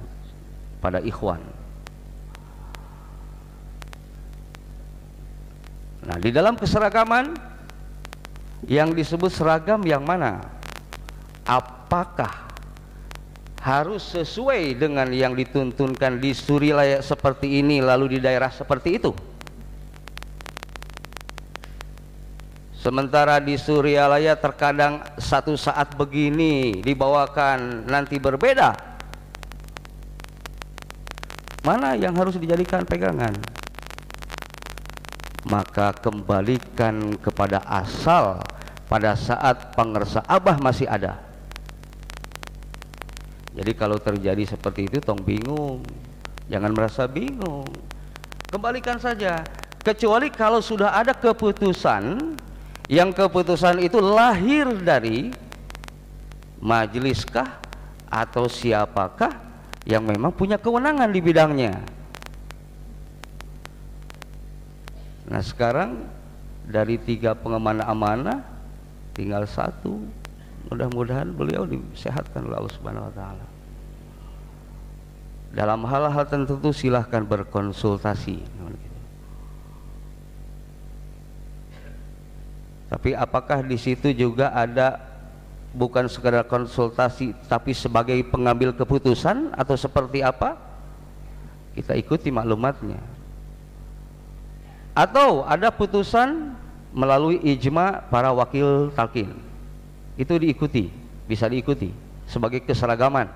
pada 0.80 1.04
ikhwan. 1.04 1.44
Nah, 6.06 6.22
di 6.22 6.30
dalam 6.30 6.54
keseragaman 6.54 7.34
yang 8.70 8.94
disebut 8.94 9.34
seragam 9.34 9.82
yang 9.82 10.06
mana? 10.06 10.38
Apakah 11.46 12.46
harus 13.66 14.14
sesuai 14.14 14.78
dengan 14.78 15.10
yang 15.10 15.34
dituntunkan 15.34 16.22
di 16.22 16.38
Surilaya 16.38 17.02
seperti 17.02 17.58
ini 17.58 17.82
lalu 17.82 18.18
di 18.18 18.20
daerah 18.22 18.54
seperti 18.54 19.02
itu? 19.02 19.12
Sementara 22.78 23.42
di 23.42 23.58
Suryalaya 23.58 24.38
terkadang 24.38 25.02
satu 25.18 25.58
saat 25.58 25.98
begini 25.98 26.86
dibawakan 26.86 27.90
nanti 27.90 28.22
berbeda. 28.22 28.78
Mana 31.66 31.98
yang 31.98 32.14
harus 32.14 32.38
dijadikan 32.38 32.86
pegangan 32.86 33.34
maka 35.46 35.94
kembalikan 35.94 37.14
kepada 37.22 37.62
asal 37.66 38.42
pada 38.90 39.14
saat 39.14 39.74
pengersa 39.78 40.26
abah 40.26 40.58
masih 40.58 40.90
ada 40.90 41.26
jadi 43.56 43.72
kalau 43.72 43.96
terjadi 43.96 44.44
seperti 44.44 44.92
itu 44.92 45.00
tong 45.00 45.24
bingung. 45.24 45.80
Jangan 46.52 46.72
merasa 46.76 47.08
bingung. 47.08 47.66
Kembalikan 48.52 49.00
saja. 49.00 49.42
Kecuali 49.80 50.28
kalau 50.28 50.60
sudah 50.60 50.92
ada 50.92 51.16
keputusan 51.16 52.36
yang 52.92 53.16
keputusan 53.16 53.80
itu 53.80 53.98
lahir 54.04 54.68
dari 54.84 55.32
majliskah 56.60 57.64
atau 58.12 58.46
siapakah 58.46 59.32
yang 59.88 60.04
memang 60.04 60.34
punya 60.34 60.58
kewenangan 60.58 61.10
di 61.10 61.22
bidangnya 61.22 61.74
nah 65.26 65.42
sekarang 65.42 66.06
dari 66.66 66.98
tiga 66.98 67.38
pengemana 67.38 67.86
amanah 67.86 68.42
tinggal 69.14 69.46
satu. 69.46 70.02
Mudah-mudahan 70.66 71.30
beliau 71.30 71.64
disehatkan 71.70 72.50
oleh 72.50 72.58
Allah 72.58 72.74
Subhanahu 72.74 73.06
wa 73.06 73.14
taala. 73.14 73.46
Dalam 75.56 75.82
hal-hal 75.88 76.26
tertentu 76.28 76.74
silahkan 76.76 77.24
berkonsultasi. 77.24 78.44
Tapi 82.86 83.10
apakah 83.18 83.62
di 83.66 83.78
situ 83.78 84.12
juga 84.14 84.52
ada 84.52 85.00
bukan 85.74 86.10
sekedar 86.10 86.46
konsultasi 86.50 87.34
tapi 87.46 87.76
sebagai 87.76 88.18
pengambil 88.30 88.74
keputusan 88.74 89.54
atau 89.54 89.78
seperti 89.78 90.26
apa? 90.26 90.58
Kita 91.78 91.94
ikuti 91.94 92.34
maklumatnya 92.34 93.15
atau 94.96 95.44
ada 95.44 95.68
putusan 95.76 96.56
melalui 96.96 97.44
ijma 97.44 98.08
para 98.08 98.32
wakil 98.32 98.96
talqin. 98.96 99.36
Itu 100.16 100.40
diikuti 100.40 100.88
bisa 101.28 101.52
diikuti 101.52 101.92
sebagai 102.24 102.64
keseragaman. 102.64 103.28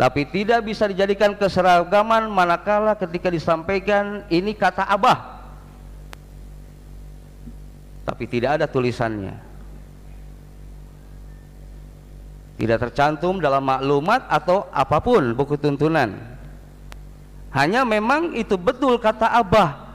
Tapi 0.00 0.24
tidak 0.32 0.64
bisa 0.64 0.88
dijadikan 0.88 1.36
keseragaman 1.36 2.32
manakala 2.32 2.96
ketika 2.96 3.28
disampaikan 3.28 4.24
ini 4.32 4.56
kata 4.56 4.88
abah. 4.88 5.44
Tapi 8.08 8.24
tidak 8.24 8.56
ada 8.56 8.64
tulisannya. 8.64 9.36
Tidak 12.56 12.78
tercantum 12.80 13.44
dalam 13.44 13.60
maklumat 13.60 14.24
atau 14.24 14.64
apa 14.72 15.04
pun 15.04 15.36
buku 15.36 15.60
tuntunan 15.60 16.39
hanya 17.50 17.82
memang 17.82 18.30
itu 18.38 18.54
betul 18.54 18.94
kata 19.02 19.26
Abah. 19.26 19.90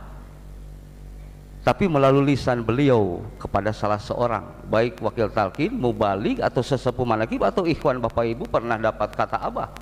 Tapi 1.66 1.90
melalui 1.90 2.36
lisan 2.36 2.62
beliau 2.62 3.26
kepada 3.42 3.74
salah 3.74 3.98
seorang, 3.98 4.46
baik 4.70 5.02
wakil 5.02 5.32
talqin, 5.34 5.74
mubalik 5.74 6.38
atau 6.38 6.62
sesepuh 6.62 7.08
manakib 7.08 7.42
atau 7.42 7.66
ikhwan 7.66 7.98
Bapak 7.98 8.22
Ibu 8.22 8.46
pernah 8.46 8.78
dapat 8.78 9.10
kata 9.18 9.42
Abah. 9.42 9.74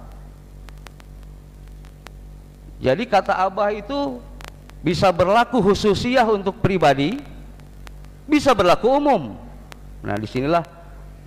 Jadi 2.79 3.03
kata 3.03 3.35
Abah 3.35 3.75
itu 3.75 4.21
bisa 4.79 5.11
berlaku 5.11 5.59
khususiah 5.59 6.23
untuk 6.23 6.63
pribadi, 6.63 7.19
bisa 8.29 8.55
berlaku 8.55 8.87
umum. 8.87 9.35
Nah, 10.07 10.15
di 10.15 10.27
sinilah 10.29 10.63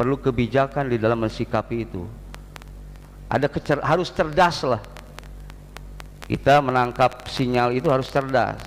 perlu 0.00 0.17
kebijakan 0.17 0.88
di 0.88 0.97
dalam 0.97 1.21
mensikapi 1.21 1.85
itu. 1.85 2.09
Ada 3.29 3.50
kecer 3.50 3.85
harus 3.85 4.09
cerdas 4.09 4.65
lah 4.65 4.81
kita 6.26 6.59
menangkap 6.59 7.30
sinyal 7.30 7.71
itu 7.71 7.87
harus 7.87 8.11
cerdas. 8.11 8.59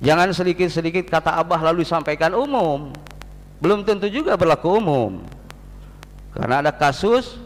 Jangan 0.00 0.32
sedikit-sedikit 0.32 1.04
kata 1.12 1.36
Abah 1.36 1.60
lalu 1.60 1.84
disampaikan 1.84 2.32
umum. 2.32 2.96
Belum 3.60 3.84
tentu 3.84 4.08
juga 4.08 4.32
berlaku 4.40 4.80
umum. 4.80 5.20
Karena 6.32 6.64
ada 6.64 6.72
kasus 6.72 7.36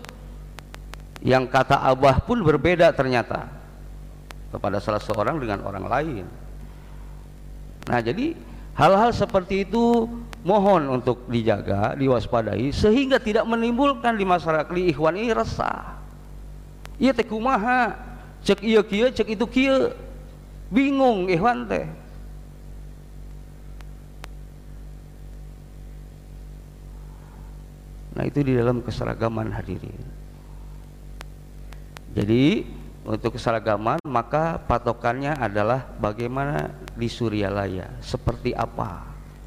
yang 1.18 1.50
kata 1.50 1.82
Abah 1.82 2.22
pun 2.22 2.38
berbeda 2.46 2.94
ternyata 2.94 3.50
kepada 4.54 4.78
salah 4.78 5.02
seorang 5.02 5.42
dengan 5.42 5.66
orang 5.66 5.84
lain. 5.90 6.24
Nah, 7.90 7.98
jadi 7.98 8.38
hal-hal 8.78 9.10
seperti 9.10 9.66
itu 9.66 10.06
mohon 10.46 10.86
untuk 10.94 11.26
dijaga, 11.26 11.98
diwaspadai 11.98 12.70
sehingga 12.70 13.18
tidak 13.18 13.42
menimbulkan 13.50 14.14
di 14.14 14.22
masyarakat 14.22 14.70
di 14.70 14.94
ikhwan 14.94 15.18
ini 15.18 15.34
resah. 15.34 15.98
Iya 17.02 17.10
teh 17.10 17.26
kumaha 17.26 18.13
cek 18.44 18.60
iya 18.60 18.80
kia 18.84 19.08
cek 19.08 19.28
itu 19.32 19.46
kia. 19.48 19.76
Bingung 20.68 21.26
ikhwan 21.32 21.66
teh. 21.66 21.84
Nah 28.14 28.24
itu 28.28 28.46
di 28.46 28.54
dalam 28.54 28.78
keseragaman 28.84 29.50
hadirin. 29.50 30.04
Jadi 32.14 32.62
untuk 33.04 33.36
keseragaman 33.36 33.98
maka 34.06 34.56
patokannya 34.64 35.34
adalah 35.36 35.84
bagaimana 35.98 36.72
di 36.94 37.10
Suryalaya 37.10 37.90
seperti 38.00 38.54
apa 38.54 39.02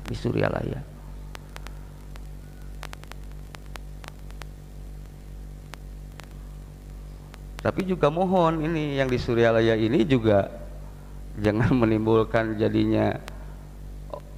di 0.05 0.13
Suryalaya 0.13 0.96
tapi 7.67 7.84
juga 7.84 8.08
mohon 8.08 8.63
ini 8.63 8.95
yang 8.95 9.12
di 9.12 9.19
Suryalaya 9.19 9.75
ini 9.75 10.08
juga 10.08 10.47
jangan 11.36 11.75
menimbulkan 11.84 12.56
jadinya 12.56 13.19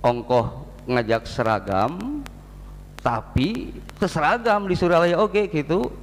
ongkoh 0.02 0.66
ngajak 0.90 1.30
seragam 1.30 2.26
tapi 3.06 3.78
keseragam 4.02 4.66
di 4.66 4.74
Suryalaya 4.74 5.22
oke 5.22 5.46
okay, 5.46 5.62
gitu. 5.62 5.94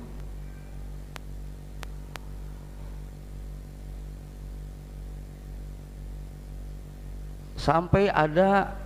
Sampai 7.59 8.07
ada 8.07 8.79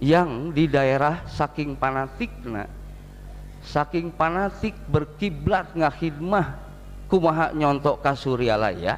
yang 0.00 0.56
di 0.56 0.64
daerah 0.64 1.28
saking 1.28 1.76
fanatik 1.76 2.32
nah, 2.48 2.64
saking 3.60 4.08
fanatik 4.16 4.72
berkiblat 4.88 5.76
ngahidmah 5.76 6.69
kumaha 7.10 7.50
nyontok 7.50 7.98
ka 7.98 8.14
Suryalaya 8.14 8.96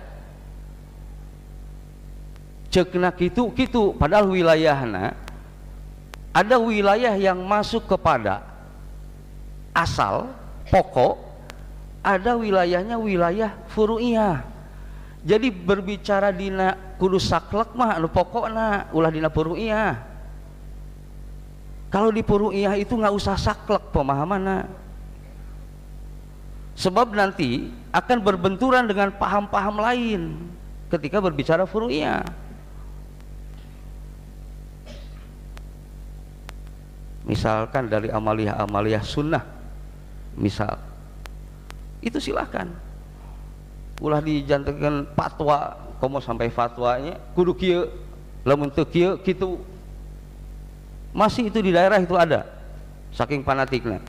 cekna 2.68 3.12
kitu 3.12 3.48
kitu 3.56 3.96
padahal 3.96 4.28
wilayahna 4.32 5.16
ada 6.32 6.56
wilayah 6.56 7.12
yang 7.16 7.40
masuk 7.44 7.84
kepada 7.84 8.40
asal 9.76 10.32
pokok 10.72 11.20
ada 12.02 12.34
wilayahnya 12.34 12.98
wilayah 12.98 13.54
furu'iyah. 13.70 14.42
Jadi 15.22 15.54
berbicara 15.54 16.34
dina 16.34 16.96
kudu 16.98 17.22
saklek 17.22 17.78
mah 17.78 17.94
anu 17.94 18.10
pokokna 18.10 18.90
ulah 18.90 19.12
dina 19.12 19.30
furu'iyah. 19.30 19.94
Kalau 21.92 22.10
di 22.10 22.26
furu'iyah 22.26 22.74
itu 22.74 22.98
nggak 22.98 23.14
usah 23.14 23.38
saklek 23.38 23.94
pemahamannya 23.94 24.66
sebab 26.78 27.12
nanti 27.12 27.68
akan 27.92 28.18
berbenturan 28.24 28.88
dengan 28.88 29.12
paham-paham 29.12 29.76
lain 29.80 30.22
ketika 30.88 31.20
berbicara 31.20 31.68
furu'iyah. 31.68 32.24
Misalkan 37.22 37.86
dari 37.86 38.10
amaliyah-amaliyah 38.10 39.02
sunnah 39.06 39.44
misal. 40.34 40.74
Itu 42.02 42.18
silahkan 42.18 42.66
ulah 44.02 44.18
dijantankan 44.18 45.14
fatwa 45.14 45.78
kamu 46.02 46.18
sampai 46.18 46.50
fatwanya 46.50 47.14
kudu 47.38 47.54
kia 47.54 47.80
lamun 48.42 48.66
teu 48.66 48.82
kia 48.82 49.14
gitu 49.22 49.62
masih 51.14 51.46
itu 51.46 51.62
di 51.62 51.70
daerah 51.70 52.02
itu 52.02 52.18
ada 52.18 52.42
saking 53.14 53.46
fanatiknya 53.46 54.02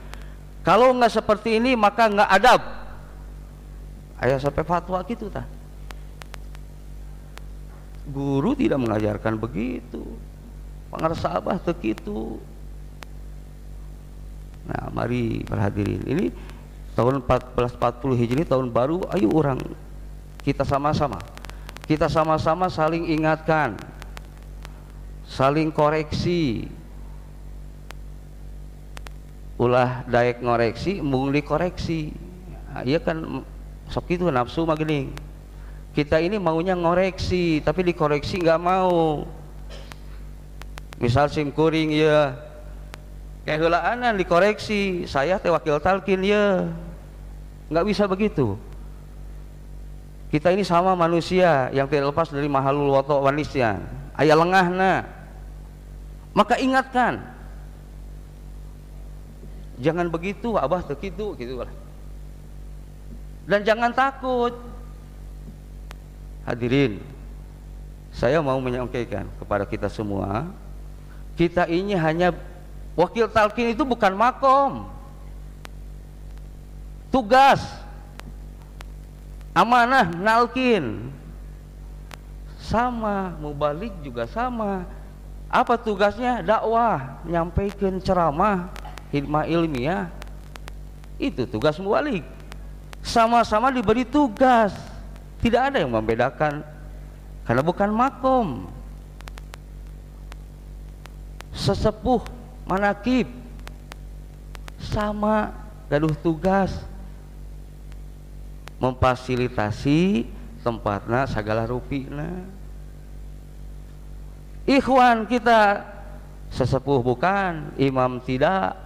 kalau 0.64 0.96
nggak 0.96 1.12
seperti 1.12 1.60
ini 1.60 1.76
maka 1.76 2.08
nggak 2.08 2.30
adab. 2.32 2.62
Ayah 4.24 4.40
sampai 4.40 4.64
fatwa 4.64 5.04
gitu 5.04 5.28
ta. 5.28 5.44
Guru 8.08 8.56
tidak 8.56 8.80
mengajarkan 8.80 9.36
begitu. 9.36 10.04
Pengersabah 10.88 11.60
begitu. 11.60 12.40
Nah, 14.64 14.88
mari 14.96 15.44
berhadirin. 15.44 16.04
Ini 16.08 16.26
tahun 16.96 17.20
1440 17.28 18.20
Hijri 18.24 18.44
tahun 18.48 18.72
baru, 18.72 19.04
ayo 19.12 19.28
orang 19.36 19.60
kita 20.44 20.64
sama-sama. 20.64 21.20
Kita 21.84 22.08
sama-sama 22.08 22.72
saling 22.72 23.12
ingatkan. 23.12 23.76
Saling 25.28 25.72
koreksi, 25.72 26.68
ulah 29.64 30.04
daek 30.12 30.44
ngoreksi 30.44 31.00
mung 31.00 31.32
dikoreksi. 31.32 32.12
Nah, 32.70 32.84
iya 32.84 33.00
kan 33.00 33.44
sok 33.88 34.12
itu 34.12 34.28
nafsu 34.28 34.68
mah 34.68 34.76
gini. 34.76 35.10
Kita 35.94 36.20
ini 36.20 36.36
maunya 36.42 36.76
ngoreksi 36.76 37.64
tapi 37.64 37.88
dikoreksi 37.88 38.44
nggak 38.44 38.60
mau. 38.60 39.24
Misal 41.00 41.32
sim 41.32 41.50
kuring 41.50 41.96
ya 41.96 42.36
kayak 43.48 43.60
hulaanan 43.64 44.20
dikoreksi 44.20 45.04
saya 45.08 45.40
teh 45.40 45.52
wakil 45.52 45.80
talkin 45.80 46.22
ya 46.22 46.68
nggak 47.72 47.86
bisa 47.88 48.04
begitu. 48.06 48.60
Kita 50.34 50.50
ini 50.50 50.66
sama 50.66 50.98
manusia 50.98 51.70
yang 51.72 51.86
tidak 51.86 52.10
lepas 52.10 52.34
dari 52.34 52.50
mahalul 52.50 52.90
wato 52.90 53.22
wanisnya 53.22 53.78
ayah 54.18 54.38
lengah 54.38 54.66
nah 54.70 55.00
maka 56.34 56.58
ingatkan 56.58 57.22
jangan 59.82 60.10
begitu 60.10 60.58
abah 60.58 60.86
begitu 60.86 61.34
gitu 61.38 61.66
dan 63.44 63.60
jangan 63.64 63.92
takut. 63.92 64.56
Hadirin 66.44 67.00
saya 68.12 68.44
mau 68.44 68.60
menyampaikan 68.60 69.28
kepada 69.40 69.64
kita 69.64 69.88
semua 69.88 70.52
kita 71.40 71.66
ini 71.72 71.96
hanya 71.96 72.36
wakil 72.94 73.32
talkin 73.32 73.72
itu 73.72 73.88
bukan 73.88 74.12
makom. 74.14 74.86
Tugas 77.10 77.64
amanah 79.56 80.10
nalkin 80.12 81.10
sama 82.60 83.34
mubalik 83.40 83.94
juga 84.04 84.28
sama. 84.28 84.84
Apa 85.54 85.78
tugasnya? 85.78 86.42
Dakwah 86.42 87.22
menyampaikan 87.24 88.02
ceramah 88.02 88.74
hikmah 89.14 89.46
ilmiah 89.46 90.10
itu 91.22 91.46
tugas 91.46 91.78
mubalik 91.78 92.26
sama-sama 93.04 93.70
diberi 93.70 94.08
tugas. 94.08 94.72
Tidak 95.44 95.60
ada 95.60 95.78
yang 95.84 95.92
membedakan. 95.92 96.64
Karena 97.44 97.60
bukan 97.60 97.92
makom. 97.92 98.48
Sesepuh 101.52 102.24
manakib. 102.64 103.28
Sama 104.80 105.52
gaduh 105.92 106.16
tugas. 106.16 106.72
Memfasilitasi 108.80 110.32
tempatnya 110.64 111.28
segala 111.28 111.68
rupina 111.68 112.64
ikhwan 114.64 115.28
kita 115.28 115.84
sesepuh 116.48 117.04
bukan 117.04 117.76
imam 117.76 118.24
tidak 118.24 118.83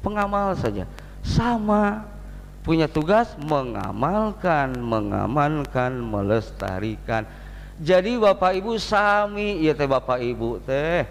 pengamal 0.00 0.56
saja. 0.56 0.84
Sama 1.20 2.08
punya 2.64 2.88
tugas 2.88 3.32
mengamalkan 3.40 4.76
mengamankan 4.76 5.96
melestarikan. 5.96 7.24
Jadi 7.80 8.20
bapak 8.20 8.60
ibu 8.60 8.76
sami 8.76 9.64
iya 9.64 9.72
teh 9.72 9.88
bapak 9.88 10.20
ibu 10.20 10.60
teh. 10.60 11.08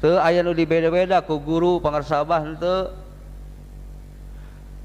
Teh 0.00 0.16
ayah 0.20 0.44
nu 0.44 0.52
dibeda-beda 0.52 1.24
ku 1.24 1.40
guru 1.40 1.80
pangarsabah 1.80 2.40
henteu. 2.44 2.92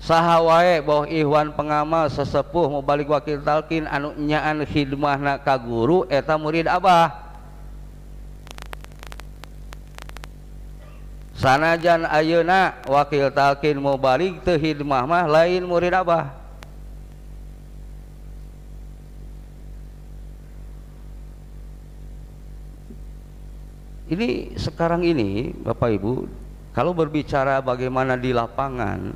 Saha 0.03 0.43
wae 0.43 0.83
boh 0.83 1.07
ihwan 1.07 1.55
pengamal 1.55 2.11
sesepuh 2.11 2.67
mau 2.67 2.83
balik 2.83 3.07
wakil 3.07 3.39
talkin 3.39 3.87
anu 3.87 4.11
nyaan 4.19 4.67
khidmahna 4.67 5.39
ka 5.39 5.55
guru 5.55 6.03
eta 6.11 6.35
murid 6.35 6.67
abah 6.67 7.22
sanajan 11.43 12.07
ayeuna 12.07 12.79
wakil 12.87 13.27
talkin 13.27 13.75
mau 13.75 13.99
balik 13.99 14.39
teu 14.47 14.55
khidmah 14.55 15.03
mah 15.03 15.27
lain 15.27 15.67
murid 15.67 15.91
abah. 15.91 16.39
Ini 24.07 24.55
sekarang 24.55 25.03
ini 25.03 25.51
Bapak 25.51 25.99
Ibu 25.99 26.31
kalau 26.71 26.95
berbicara 26.95 27.59
bagaimana 27.59 28.15
di 28.15 28.31
lapangan 28.31 29.11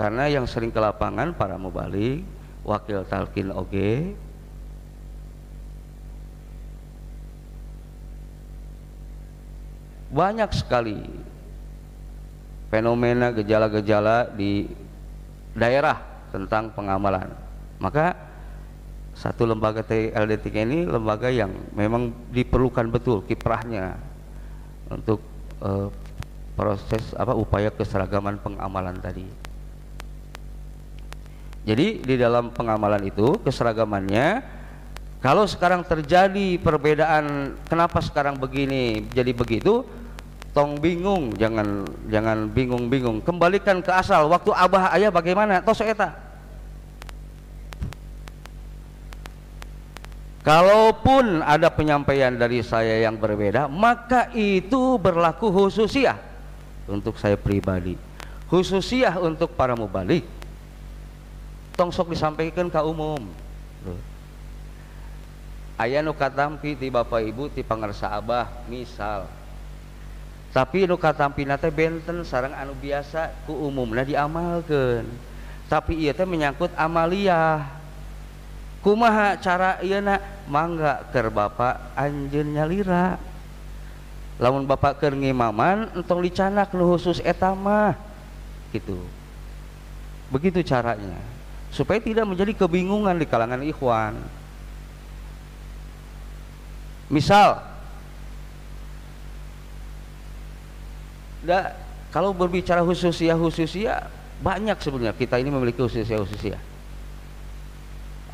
karena 0.00 0.32
yang 0.32 0.48
sering 0.48 0.72
ke 0.72 0.80
lapangan 0.80 1.36
para 1.36 1.60
mubalik 1.60 2.24
wakil 2.64 3.04
talkin 3.04 3.52
oge. 3.52 4.16
Banyak 10.14 10.54
sekali 10.54 11.33
fenomena 12.74 13.30
gejala-gejala 13.30 14.34
di 14.34 14.66
daerah 15.54 16.26
tentang 16.34 16.74
pengamalan 16.74 17.30
maka 17.78 18.18
satu 19.14 19.46
lembaga 19.46 19.86
TLD3 19.86 20.46
ini 20.66 20.78
lembaga 20.90 21.30
yang 21.30 21.54
memang 21.70 22.10
diperlukan 22.34 22.90
betul 22.90 23.22
kiprahnya 23.22 23.94
untuk 24.90 25.22
uh, 25.62 25.86
proses 26.58 27.14
apa 27.14 27.30
upaya 27.34 27.70
keseragaman 27.70 28.42
pengamalan 28.42 28.98
tadi. 28.98 29.26
Jadi 31.64 32.02
di 32.02 32.14
dalam 32.18 32.50
pengamalan 32.50 33.06
itu 33.06 33.38
keseragamannya 33.40 34.42
kalau 35.22 35.48
sekarang 35.48 35.86
terjadi 35.86 36.60
perbedaan 36.60 37.56
kenapa 37.70 38.02
sekarang 38.04 38.36
begini 38.36 39.08
jadi 39.08 39.32
begitu 39.32 39.86
tong 40.54 40.78
bingung 40.78 41.34
jangan 41.34 41.82
jangan 42.06 42.48
bingung-bingung. 42.48 43.20
Kembalikan 43.20 43.82
ke 43.82 43.90
asal. 43.90 44.30
Waktu 44.30 44.54
abah 44.54 44.94
ayah 44.94 45.10
bagaimana? 45.10 45.60
Tos 45.60 45.82
eta 45.82 46.14
Kalaupun 50.44 51.40
ada 51.40 51.72
penyampaian 51.72 52.28
dari 52.28 52.60
saya 52.60 53.00
yang 53.00 53.16
berbeda, 53.16 53.64
maka 53.64 54.28
itu 54.36 55.00
berlaku 55.00 55.48
khususiah 55.48 56.20
untuk 56.84 57.16
saya 57.16 57.32
pribadi. 57.32 57.96
Khususiah 58.52 59.16
untuk 59.24 59.56
para 59.56 59.72
mubalik. 59.72 60.20
Tong 61.72 61.88
sok 61.88 62.12
disampaikan 62.12 62.68
ke 62.68 62.76
umum. 62.84 63.24
Ayah 65.80 66.04
nu 66.04 66.12
katampi 66.12 66.76
ti 66.76 66.92
bapak 66.92 67.24
ibu 67.24 67.48
ti 67.48 67.64
pangersa 67.64 68.12
abah 68.12 68.46
misal 68.68 69.26
tapi 70.54 70.86
nu 70.86 70.94
katampi 70.94 71.42
nate 71.42 71.66
benten 71.74 72.22
sarang 72.22 72.54
anu 72.54 72.78
biasa 72.78 73.34
ku 73.44 73.66
umumna 73.66 74.06
diamalkan 74.06 75.02
tapi 75.66 75.98
iya 75.98 76.14
teh 76.14 76.22
menyangkut 76.22 76.70
amaliyah 76.78 77.84
kumaha 78.84 79.40
cara 79.40 79.80
iya 79.80 80.04
nak? 80.04 80.20
Mangga 80.44 81.08
ker 81.08 81.32
bapak 81.32 81.96
anjen 81.96 82.52
nyalira. 82.52 83.16
Lamun 84.36 84.68
bapak 84.68 85.00
ker 85.00 85.16
ngimaman 85.16 85.88
entong 85.96 86.20
dicanak 86.20 86.68
nu 86.76 86.84
khusus 86.92 87.24
etama 87.24 87.96
gitu. 88.76 89.00
Begitu 90.28 90.60
caranya. 90.60 91.16
Supaya 91.72 91.96
tidak 91.98 92.28
menjadi 92.28 92.52
kebingungan 92.52 93.16
di 93.16 93.24
kalangan 93.24 93.64
ikhwan. 93.64 94.20
Misal 97.08 97.64
da, 101.44 101.76
kalau 102.08 102.32
berbicara 102.32 102.80
khususia 102.80 103.36
khususia 103.38 104.08
banyak 104.40 104.76
sebenarnya. 104.80 105.14
Kita 105.14 105.38
ini 105.38 105.52
memiliki 105.52 105.78
khususia 105.78 106.18
khususia 106.18 106.58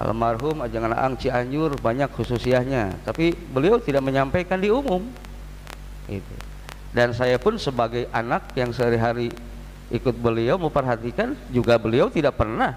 almarhum 0.00 0.64
Ajangan 0.64 0.96
Ang 0.96 1.20
Cianjur 1.20 1.76
banyak 1.76 2.08
khususianya 2.16 2.96
tapi 3.04 3.36
beliau 3.36 3.76
tidak 3.76 4.00
menyampaikan 4.00 4.56
di 4.56 4.72
umum. 4.72 5.04
Itu 6.08 6.34
dan 6.90 7.14
saya 7.14 7.38
pun 7.38 7.54
sebagai 7.54 8.10
anak 8.10 8.50
yang 8.58 8.74
sehari-hari 8.74 9.30
ikut 9.94 10.16
beliau 10.18 10.58
memperhatikan 10.58 11.38
juga 11.52 11.78
beliau 11.78 12.10
tidak 12.10 12.34
pernah 12.34 12.74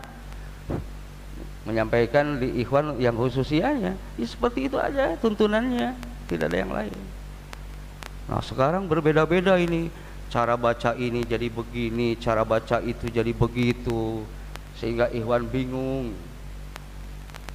menyampaikan 1.66 2.38
di 2.38 2.62
ikhwan 2.62 3.00
yang 3.00 3.16
khususianya 3.16 3.96
ya 4.20 4.26
seperti 4.28 4.68
itu 4.68 4.76
aja 4.78 5.16
tuntunannya. 5.18 6.12
Tidak 6.24 6.48
ada 6.50 6.58
yang 6.60 6.72
lain. 6.72 6.96
Nah 8.28 8.40
sekarang 8.44 8.88
berbeda-beda 8.88 9.60
ini 9.60 9.92
cara 10.34 10.58
baca 10.58 10.98
ini 10.98 11.22
jadi 11.22 11.46
begini 11.54 12.18
cara 12.18 12.42
baca 12.42 12.82
itu 12.82 13.06
jadi 13.14 13.30
begitu 13.30 14.26
sehingga 14.82 15.14
ikhwan 15.14 15.46
bingung 15.46 16.10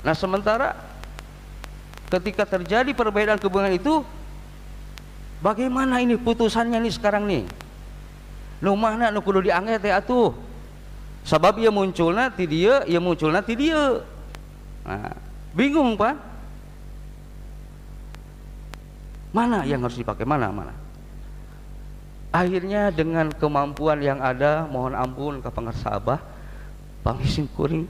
nah 0.07 0.15
sementara 0.15 0.79
ketika 2.07 2.47
terjadi 2.47 2.95
perbedaan 2.95 3.43
kebingungan 3.43 3.75
itu 3.75 4.07
bagaimana 5.43 5.99
ini 5.99 6.15
putusannya 6.15 6.79
nih 6.79 6.95
sekarang 6.95 7.27
nih 7.27 7.43
nu 8.63 8.79
mana 8.79 9.11
nu 9.11 9.19
kudu 9.27 9.51
diangkat 9.51 9.83
ya 9.83 9.99
tuh 9.99 10.47
Sebab 11.29 11.61
ia 11.61 11.69
munculnya 11.69 12.33
ti 12.33 12.49
dia, 12.49 12.81
ia 12.89 12.97
munculnya 12.97 13.45
ti 13.45 13.53
dia. 13.53 14.01
Nah, 14.89 15.13
bingung 15.53 15.93
pak. 15.93 16.17
Mana 19.37 19.69
yang 19.69 19.85
harus 19.85 20.01
dipakai 20.01 20.25
mana 20.25 20.49
mana? 20.49 20.73
Akhirnya 22.29 22.93
dengan 22.93 23.33
kemampuan 23.33 24.05
yang 24.05 24.21
ada, 24.21 24.69
mohon 24.69 24.93
ampun 24.93 25.41
ke 25.41 25.49
pengersa 25.49 25.97
abah, 25.97 26.21
pangisim 27.01 27.49
kuring 27.57 27.89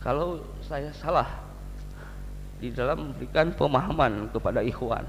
kalau 0.00 0.40
saya 0.64 0.90
salah 0.96 1.28
di 2.58 2.72
dalam 2.72 3.12
memberikan 3.12 3.52
pemahaman 3.54 4.26
kepada 4.32 4.64
ikhwan 4.64 5.04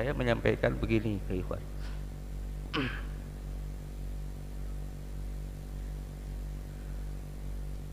saya 0.00 0.16
menyampaikan 0.16 0.72
begini 0.80 1.20
ke 1.28 1.44
Ikhwan. 1.44 1.60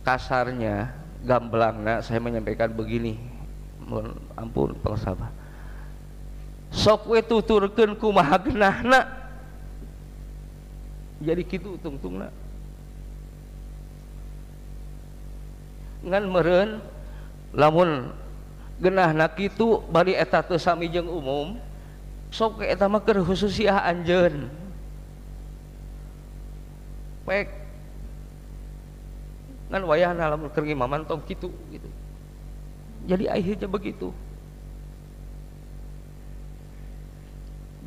Kasarnya 0.08 0.96
gamblangnya 1.28 2.00
saya 2.00 2.24
menyampaikan 2.24 2.72
begini. 2.72 3.20
Mohon 3.84 4.16
ampun 4.40 4.72
sahabat 4.96 5.36
sok 6.72 7.12
we 7.12 7.20
tuturkeun 7.20 8.00
kumaha 8.00 8.40
genahna. 8.40 9.04
Jadi 11.20 11.44
kitu 11.44 11.76
tungtungna. 11.84 12.32
Ngan 16.08 16.24
meureun 16.24 16.80
lamun 17.52 18.16
genahna 18.80 19.28
kitu 19.28 19.84
bari 19.92 20.16
eta 20.16 20.40
teu 20.40 20.56
sami 20.56 20.88
jeung 20.88 21.12
umum 21.12 21.67
sok 22.32 22.64
eta 22.64 22.88
mah 22.92 23.02
keur 23.04 23.24
khususiah 23.24 23.84
anjeun. 23.88 24.52
Pek. 27.28 27.48
Kan 29.68 29.84
wayah 29.84 30.16
lamun 30.16 30.48
keur 30.52 30.64
ngimaman 30.64 31.04
tong 31.04 31.20
kitu 31.28 31.52
gitu. 31.72 31.90
Jadi 33.08 33.28
akhirnya 33.28 33.68
begitu. 33.68 34.16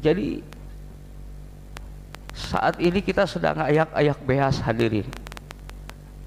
Jadi 0.00 0.40
saat 2.32 2.80
ini 2.80 3.04
kita 3.04 3.28
sedang 3.28 3.60
ayak-ayak 3.60 4.18
behas 4.24 4.56
hadirin. 4.64 5.08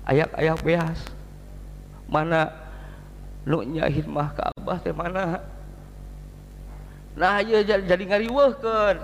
Ayak-ayak 0.06 0.62
behas. 0.62 1.00
Mana 2.06 2.54
nu 3.44 3.66
nyahin 3.66 4.06
mah 4.10 4.30
Ka'bah 4.38 4.78
teh 4.78 4.94
mana 4.94 5.42
nah 7.14 7.40
iya 7.40 7.62
jadi 7.64 8.04
ngariweuhkeun. 8.10 8.98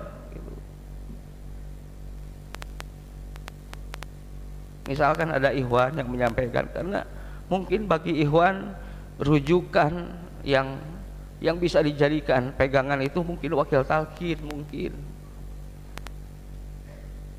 Misalkan 4.90 5.30
ada 5.30 5.54
ikhwan 5.54 5.94
yang 5.94 6.10
menyampaikan 6.10 6.66
karena 6.74 7.06
mungkin 7.46 7.86
bagi 7.86 8.26
ikhwan 8.26 8.74
rujukan 9.22 10.10
yang 10.42 10.82
yang 11.38 11.62
bisa 11.62 11.86
dijadikan 11.86 12.50
pegangan 12.58 12.98
itu 13.06 13.22
mungkin 13.22 13.54
wakil 13.54 13.86
talqin 13.86 14.42
mungkin. 14.42 14.98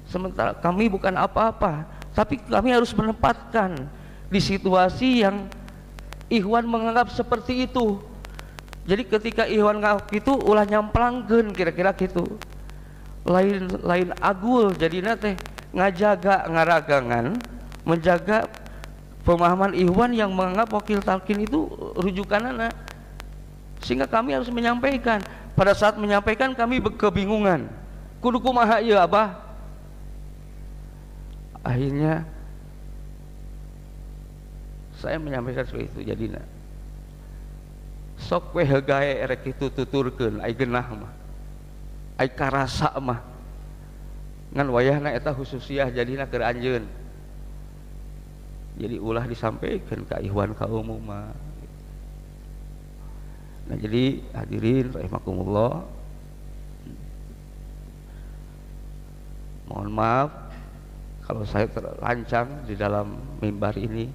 Sementara 0.06 0.54
kami 0.54 0.86
bukan 0.86 1.18
apa-apa 1.18 1.86
tapi 2.14 2.38
kami 2.38 2.70
harus 2.70 2.94
menempatkan 2.94 3.86
di 4.30 4.38
situasi 4.38 5.26
yang 5.26 5.50
ikhwan 6.30 6.66
menganggap 6.66 7.10
seperti 7.10 7.66
itu 7.66 7.98
jadi 8.88 9.02
ketika 9.04 9.44
ikhwan 9.44 9.80
nganggap 9.80 10.08
itu 10.12 10.32
ulah 10.40 10.64
nyamplangkeun 10.64 11.52
kira-kira 11.52 11.92
gitu. 11.92 12.24
Lain 13.28 13.68
lain 13.84 14.16
agul 14.16 14.72
jadi 14.72 15.04
nate 15.04 15.36
ngajaga 15.76 16.48
ngaragangan 16.48 17.36
menjaga 17.84 18.48
pemahaman 19.22 19.76
Ikhwan 19.76 20.16
yang 20.16 20.32
menganggap 20.32 20.72
wakil 20.72 20.98
talkin 21.04 21.44
itu 21.44 21.68
rujukan 22.00 22.40
anak 22.40 22.72
sehingga 23.84 24.08
kami 24.08 24.32
harus 24.32 24.48
menyampaikan. 24.48 25.20
Pada 25.52 25.76
saat 25.76 26.00
menyampaikan 26.00 26.56
kami 26.56 26.80
kebingungan 26.80 27.68
kudu 28.24 28.40
kumaha 28.40 28.80
ya 28.80 29.04
abah? 29.04 29.36
Akhirnya 31.60 32.24
saya 34.96 35.20
menyampaikan 35.20 35.68
seperti 35.68 35.92
itu 35.92 36.00
jadi 36.08 36.24
nak 36.32 36.44
sok 38.20 38.52
we 38.54 38.68
hegae 38.68 39.24
erek 39.24 39.56
itu 39.56 39.72
tuturkeun 39.72 40.44
ai 40.44 40.52
genah 40.52 40.86
mah. 40.92 41.12
Ai 42.20 42.28
karasa 42.28 42.92
mah. 43.00 43.24
Ngan 44.52 44.68
wayahna 44.68 45.16
eta 45.16 45.32
khususiah 45.32 45.88
jadina 45.88 46.28
keur 46.28 46.44
anjeun. 46.44 46.84
Jadi 48.76 48.96
ulah 49.00 49.24
disampaikan 49.24 50.04
ke 50.04 50.16
ikhwan 50.24 50.56
ka 50.56 50.64
umum 50.68 51.00
nah 53.70 53.78
jadi 53.78 54.18
hadirin 54.34 54.90
rahimakumullah. 54.90 55.86
Mohon 59.70 59.90
maaf 59.94 60.30
kalau 61.22 61.46
saya 61.46 61.70
terlancang 61.70 62.66
di 62.66 62.74
dalam 62.74 63.14
mimbar 63.38 63.78
ini 63.78 64.10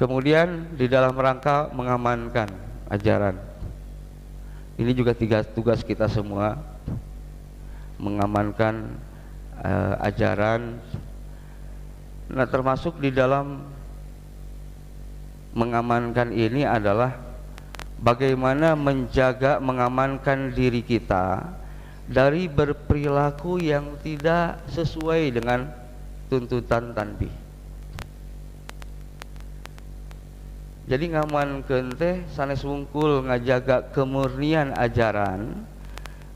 kemudian 0.00 0.64
di 0.80 0.88
dalam 0.88 1.12
rangka 1.12 1.68
mengamankan 1.76 2.48
ajaran. 2.88 3.36
Ini 4.80 4.96
juga 4.96 5.12
tiga 5.12 5.44
tugas 5.44 5.84
kita 5.84 6.08
semua. 6.08 6.56
Mengamankan 8.00 8.96
uh, 9.60 10.00
ajaran. 10.00 10.80
Nah 12.32 12.48
termasuk 12.48 12.96
di 12.96 13.12
dalam 13.12 13.60
mengamankan 15.52 16.32
ini 16.32 16.64
adalah 16.64 17.12
bagaimana 18.00 18.72
menjaga 18.72 19.60
mengamankan 19.60 20.56
diri 20.56 20.80
kita 20.80 21.44
dari 22.08 22.48
berperilaku 22.48 23.60
yang 23.60 24.00
tidak 24.00 24.64
sesuai 24.72 25.28
dengan 25.36 25.68
tuntutan 26.30 26.96
tanbih 26.96 27.39
jadi 30.90 31.06
ngaman 31.14 31.62
teh 31.94 32.26
sanes 32.34 32.66
wungkul 32.66 33.22
ngajaga 33.22 33.94
kemurnian 33.94 34.74
ajaran 34.74 35.62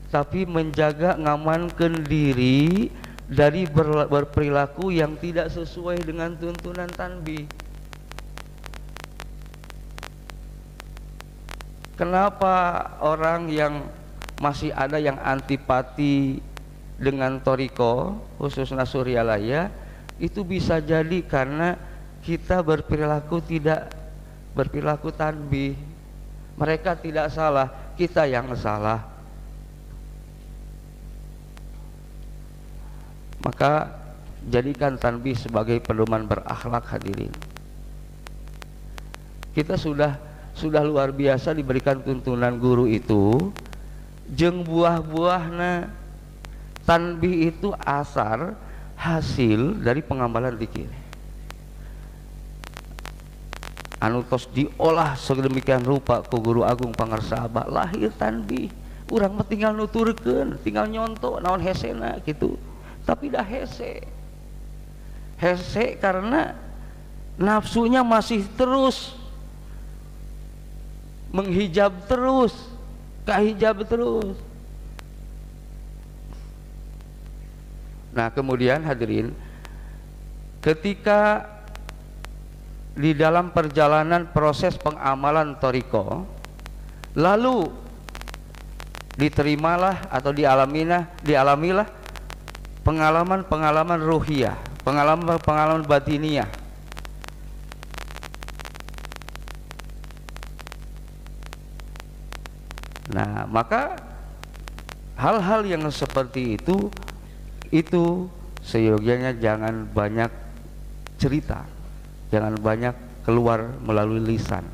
tapi 0.07 0.47
menjaga 0.47 1.19
ngamankan 1.19 2.07
diri 2.07 2.87
dari 3.27 3.67
ber, 3.67 4.07
berperilaku 4.07 4.95
yang 4.95 5.19
tidak 5.19 5.51
sesuai 5.51 6.07
dengan 6.07 6.39
tuntunan 6.39 6.87
tanbi. 6.87 7.43
Kenapa 11.99 12.55
orang 13.03 13.51
yang 13.51 13.91
masih 14.39 14.71
ada 14.71 14.95
yang 15.03 15.19
antipati 15.19 16.39
dengan 16.95 17.43
toriko 17.43 18.23
khususnya 18.39 18.87
suryalaya 18.87 19.67
itu 20.15 20.47
bisa 20.47 20.79
jadi 20.79 21.19
karena 21.27 21.75
kita 22.23 22.63
berperilaku 22.63 23.43
tidak 23.43 24.04
berperilaku 24.55 25.11
tanbih. 25.11 25.75
Mereka 26.55 26.95
tidak 27.03 27.29
salah 27.35 27.67
kita 27.99 28.23
yang 28.23 28.47
salah. 28.55 29.03
Maka 33.43 33.91
jadikan 34.47 34.95
tanbih 34.95 35.35
sebagai 35.35 35.83
pedoman 35.83 36.23
berakhlak 36.23 36.87
hadirin. 36.87 37.29
Kita 39.51 39.75
sudah 39.75 40.15
sudah 40.55 40.81
luar 40.81 41.11
biasa 41.11 41.51
diberikan 41.51 41.99
tuntunan 41.99 42.55
guru 42.55 42.87
itu. 42.87 43.51
Jeng 44.31 44.65
buah-buahna 44.65 45.91
tanbih 46.87 47.53
itu 47.53 47.75
asar 47.83 48.57
hasil 48.97 49.83
dari 49.85 50.01
pengamalan 50.01 50.57
dikir 50.57 51.04
anu 54.05 54.21
tos 54.21 54.45
diolah 54.53 55.17
sedemikian 55.17 55.81
rupa 55.81 56.21
ku 56.21 56.37
guru 56.37 56.61
agung 56.61 56.93
pangarsaba 56.93 57.65
lahir 57.65 58.13
tanbih 58.13 58.69
urang 59.09 59.33
mah 59.33 59.45
tinggal 59.49 59.73
nuturkeun 59.73 60.61
tinggal 60.61 60.85
nyonto 60.85 61.41
naon 61.41 61.61
hesena 61.61 62.21
gitu 62.21 62.53
tapi 63.05 63.29
dah 63.29 63.45
hese. 63.45 64.01
Hese 65.37 65.95
karena 66.01 66.57
nafsunya 67.37 68.01
masih 68.01 68.41
terus. 68.57 69.13
Menghijab 71.29 71.93
terus. 72.09 72.51
Kahijab 73.29 73.85
terus. 73.85 74.33
Nah 78.09 78.33
kemudian 78.33 78.81
hadirin 78.81 79.35
ketika 80.65 81.45
di 82.95 83.11
dalam 83.11 83.51
perjalanan 83.51 84.31
proses 84.31 84.79
pengamalan 84.79 85.59
toriko 85.59 86.23
lalu 87.11 87.67
diterimalah 89.19 90.07
atau 90.07 90.31
dialamilah 90.31 91.19
dialamilah 91.19 91.87
pengalaman-pengalaman 92.87 93.99
ruhiyah 93.99 94.55
pengalaman-pengalaman 94.87 95.83
batiniah 95.83 96.47
nah 103.11 103.43
maka 103.47 103.99
hal-hal 105.19 105.67
yang 105.67 105.83
seperti 105.91 106.59
itu 106.59 106.87
itu 107.75 108.31
seyogianya 108.63 109.35
jangan 109.35 109.87
banyak 109.87 110.31
cerita 111.19 111.74
jangan 112.35 112.59
banyak 112.59 112.95
keluar 113.23 113.71
melalui 113.79 114.19
lisan. 114.19 114.67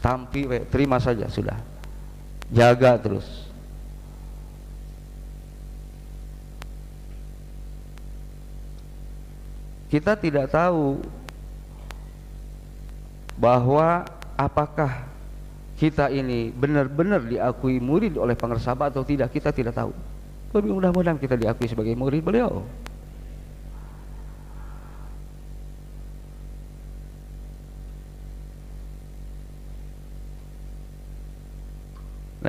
Tampi 0.00 0.48
terima 0.72 0.96
saja 0.96 1.28
sudah. 1.28 1.60
Jaga 2.48 2.96
terus. 2.96 3.28
Kita 9.92 10.16
tidak 10.16 10.48
tahu 10.48 10.96
bahwa 13.36 14.08
apakah 14.40 15.04
kita 15.76 16.08
ini 16.08 16.48
benar-benar 16.56 17.20
diakui 17.26 17.76
murid 17.82 18.16
oleh 18.16 18.32
pengersabah 18.32 18.88
atau 18.88 19.04
tidak 19.04 19.28
kita 19.28 19.52
tidak 19.52 19.76
tahu. 19.76 19.92
Tapi 20.56 20.68
mudah-mudahan 20.72 21.20
kita 21.20 21.36
diakui 21.36 21.68
sebagai 21.68 21.92
murid 21.92 22.24
beliau 22.24 22.64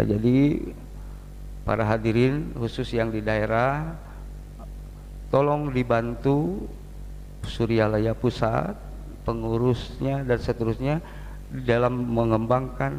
Nah 0.01 0.17
jadi 0.17 0.57
para 1.61 1.85
hadirin 1.85 2.57
khusus 2.57 2.89
yang 2.89 3.13
di 3.13 3.21
daerah 3.21 3.93
tolong 5.29 5.69
dibantu 5.69 6.65
Suryalaya 7.45 8.17
Pusat 8.17 8.81
pengurusnya 9.29 10.25
dan 10.25 10.41
seterusnya 10.41 11.05
dalam 11.53 12.01
mengembangkan 12.17 12.97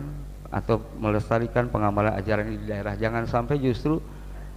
atau 0.54 0.78
melestarikan 1.02 1.66
pengamalan 1.74 2.14
ajaran 2.14 2.54
di 2.54 2.70
daerah. 2.70 2.94
Jangan 2.94 3.26
sampai 3.26 3.58
justru 3.58 3.98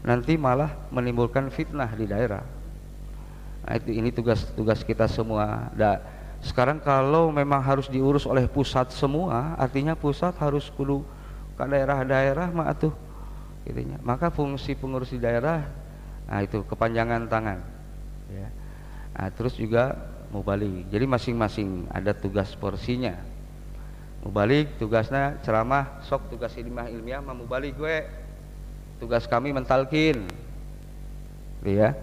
nanti 0.06 0.38
malah 0.38 0.70
menimbulkan 0.94 1.50
fitnah 1.50 1.90
di 1.98 2.06
daerah. 2.06 2.46
Nah, 3.66 3.74
itu 3.74 3.90
ini 3.90 4.14
tugas-tugas 4.14 4.86
kita 4.86 5.10
semua. 5.10 5.74
Nah, 5.74 5.98
sekarang 6.46 6.78
kalau 6.78 7.34
memang 7.34 7.58
harus 7.58 7.90
diurus 7.90 8.30
oleh 8.30 8.46
pusat 8.46 8.94
semua 8.94 9.58
artinya 9.58 9.98
pusat 9.98 10.38
harus 10.38 10.70
kudu 10.70 11.02
ke 11.56 11.64
daerah-daerah 11.64 12.52
mah 12.52 12.76
tuh 12.76 12.94
gitunya 13.64 13.98
maka 14.04 14.30
fungsi 14.30 14.76
pengurus 14.76 15.16
di 15.16 15.20
daerah 15.20 15.64
nah 16.26 16.42
itu 16.42 16.62
kepanjangan 16.68 17.26
tangan 17.32 17.60
ya. 18.30 18.50
Nah, 19.16 19.32
terus 19.32 19.56
juga 19.56 19.96
mubalik 20.34 20.92
jadi 20.92 21.08
masing-masing 21.08 21.88
ada 21.88 22.12
tugas 22.12 22.52
porsinya. 22.60 23.16
Mubalik 24.26 24.76
tugasnya 24.82 25.38
ceramah 25.46 26.02
sok 26.04 26.34
tugas 26.34 26.52
ilmiah 26.58 26.90
ilmiah 26.90 27.22
mah 27.22 27.38
mubalik 27.38 27.78
gue 27.78 28.04
tugas 29.00 29.24
kami 29.30 29.56
mentalkin 29.56 30.28
ya. 31.64 31.96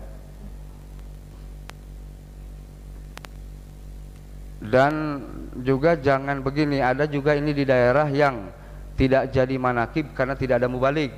Dan 4.63 5.19
juga 5.67 5.99
jangan 5.99 6.39
begini 6.39 6.79
ada 6.79 7.11
juga 7.11 7.35
ini 7.35 7.51
di 7.51 7.67
daerah 7.67 8.07
yang 8.07 8.47
tidak 8.97 9.33
jadi 9.33 9.55
manakib 9.57 10.13
karena 10.13 10.35
tidak 10.37 10.61
ada 10.63 10.69
mubalik. 10.69 11.13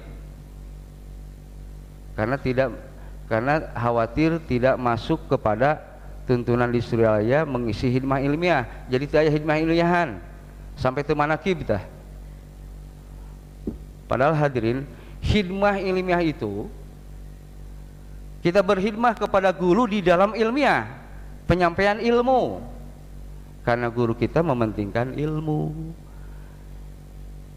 Karena 2.15 2.39
tidak 2.39 2.69
karena 3.27 3.73
khawatir 3.75 4.39
tidak 4.47 4.79
masuk 4.79 5.27
kepada 5.27 5.83
tuntunan 6.29 6.71
di 6.71 6.79
Surabaya 6.79 7.43
mengisi 7.43 7.91
hikmah 7.91 8.23
ilmiah. 8.23 8.65
Jadi 8.87 9.05
tidak 9.11 9.21
ada 9.27 9.33
hikmah 9.35 9.57
ilmiahan. 9.59 10.09
Sampai 10.79 11.07
ke 11.07 11.15
manakib 11.15 11.63
kita 11.63 11.95
padahal 14.15 14.37
hadirin 14.37 14.85
hikmah 15.25 15.81
ilmiah 15.81 16.23
itu 16.23 16.69
kita 18.45 18.61
berhikmah 18.61 19.17
kepada 19.17 19.49
guru 19.51 19.89
di 19.89 20.05
dalam 20.05 20.37
ilmiah 20.37 20.85
penyampaian 21.49 21.97
ilmu. 21.97 22.61
Karena 23.65 23.89
guru 23.89 24.13
kita 24.13 24.45
mementingkan 24.45 25.17
ilmu 25.17 25.73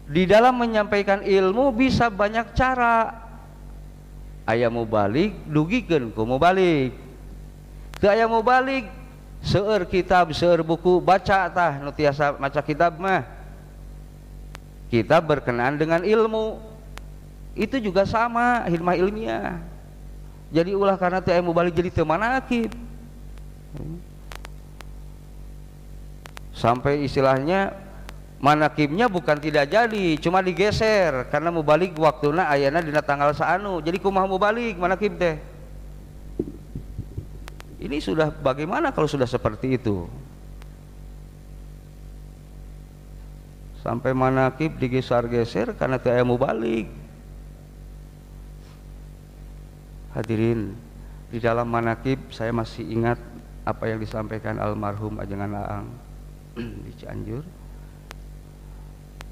di 0.08 0.24
dalam 0.24 0.56
menyampaikan 0.56 1.20
ilmu 1.20 1.68
bisa 1.76 2.08
banyak 2.08 2.56
cara. 2.56 3.28
Ayah 4.48 4.72
mau 4.72 4.88
balik 4.88 5.36
dugikan 5.44 6.08
ku 6.08 6.24
mau 6.24 6.40
balik. 6.40 6.96
Ke 8.00 8.08
ayah 8.08 8.24
mau 8.24 8.40
balik 8.40 8.88
seur 9.44 9.84
kitab 9.84 10.32
seur 10.32 10.64
buku 10.64 11.04
baca 11.04 11.52
tah 11.52 11.76
nu 11.84 11.92
tiasa 11.92 12.40
maca 12.40 12.64
kitab 12.64 12.96
mah. 12.96 13.28
Kita 14.88 15.20
berkenaan 15.20 15.76
dengan 15.76 16.00
ilmu. 16.00 16.56
Itu 17.52 17.76
juga 17.76 18.08
sama 18.08 18.64
hikmah 18.64 18.96
ilmiah. 18.96 19.60
Jadi 20.48 20.72
ulah 20.72 20.96
karena 20.96 21.20
teh 21.20 21.36
mau 21.44 21.52
balik 21.52 21.76
jadi 21.76 21.92
teman 21.92 22.24
akib? 22.24 22.72
Sampai 26.56 27.04
istilahnya 27.04 27.76
manakibnya 28.38 29.10
bukan 29.10 29.38
tidak 29.38 29.70
jadi 29.70 30.16
cuma 30.22 30.42
digeser. 30.42 31.26
Karena 31.30 31.50
mau 31.50 31.66
balik 31.66 31.94
waktunya 31.98 32.46
ayana 32.46 32.82
dina 32.82 33.02
tanggal 33.02 33.34
saanu 33.34 33.82
jadi 33.82 33.98
kumah 33.98 34.24
mau 34.26 34.38
balik 34.38 34.78
manakib 34.78 35.18
teh? 35.18 35.38
Ini 37.78 38.02
sudah 38.02 38.34
bagaimana 38.34 38.90
kalau 38.90 39.06
sudah 39.06 39.26
seperti 39.26 39.78
itu? 39.78 40.10
Sampai 43.78 44.10
manakib 44.10 44.74
digeser-geser 44.78 45.78
karena 45.78 46.02
teh 46.02 46.18
mau 46.26 46.34
balik 46.34 46.90
hadirin 50.18 50.74
di 51.30 51.38
dalam 51.38 51.68
manakib 51.68 52.18
saya 52.34 52.50
masih 52.50 52.82
ingat 52.88 53.20
apa 53.62 53.84
yang 53.86 54.02
disampaikan 54.02 54.58
almarhum 54.58 55.20
Ajangan 55.20 55.52
Aang 55.54 55.86
di 56.58 56.90
Cianjur 56.98 57.44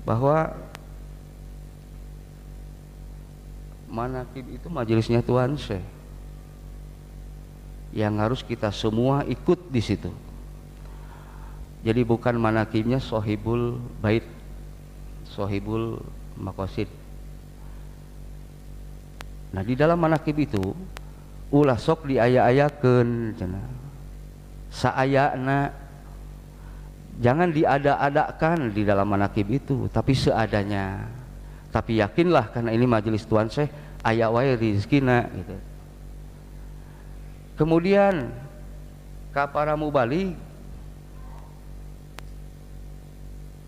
bahwa 0.07 0.55
manakib 3.91 4.47
itu 4.55 4.71
majelisnya 4.71 5.19
Tuhan 5.19 5.59
Syekh 5.59 5.83
yang 7.91 8.15
harus 8.23 8.47
kita 8.47 8.71
semua 8.71 9.27
ikut 9.27 9.73
di 9.73 9.83
situ. 9.83 10.15
Jadi 11.83 12.07
bukan 12.07 12.39
manakibnya 12.39 13.03
sohibul 13.03 13.83
bait, 13.99 14.23
sohibul 15.27 15.99
makosid. 16.39 16.87
Nah 19.51 19.63
di 19.65 19.75
dalam 19.75 19.97
manakib 19.97 20.37
itu 20.39 20.77
ulah 21.49 21.79
sok 21.79 22.11
diaya-ayakan, 22.11 23.33
saayana 24.69 25.86
Jangan 27.17 27.49
diada-adakan 27.49 28.77
di 28.77 28.85
dalam 28.85 29.09
manakib 29.09 29.49
itu, 29.49 29.89
tapi 29.89 30.13
seadanya. 30.13 31.09
Tapi 31.73 32.01
yakinlah 32.05 32.53
karena 32.53 32.73
ini 32.77 32.85
majelis 32.85 33.25
Tuhan 33.25 33.49
Syekh, 33.49 33.73
ayat 34.05 34.29
wae 34.29 34.53
rizkina 34.57 35.25
gitu. 35.33 35.57
Kemudian 37.57 38.29
kapara 39.33 39.73
mubalik 39.77 40.37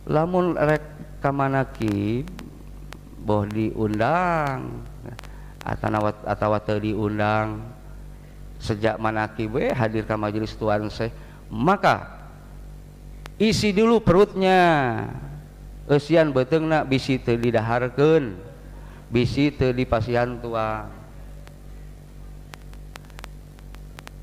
lamun 0.09 0.57
rek 0.57 0.85
kamanakib 1.21 2.25
boh 3.25 3.45
diundang 3.45 4.81
atau 6.25 6.49
atau 6.57 6.77
diundang 6.81 7.61
sejak 8.57 8.97
manakib 8.97 9.57
hadir 9.61 10.09
ke 10.09 10.15
majelis 10.17 10.57
Tuhan 10.57 10.89
Syekh 10.89 11.13
maka 11.53 12.18
isi 13.39 13.71
dulu 13.73 14.03
perutnya. 14.03 14.61
Esian 15.89 16.37
beteng 16.37 16.69
nak 16.69 16.85
bisi 16.85 17.17
teu 17.17 17.41
bisi 19.09 19.49
teu 19.49 19.73
dipasihan 19.73 20.37
tuang 20.37 20.99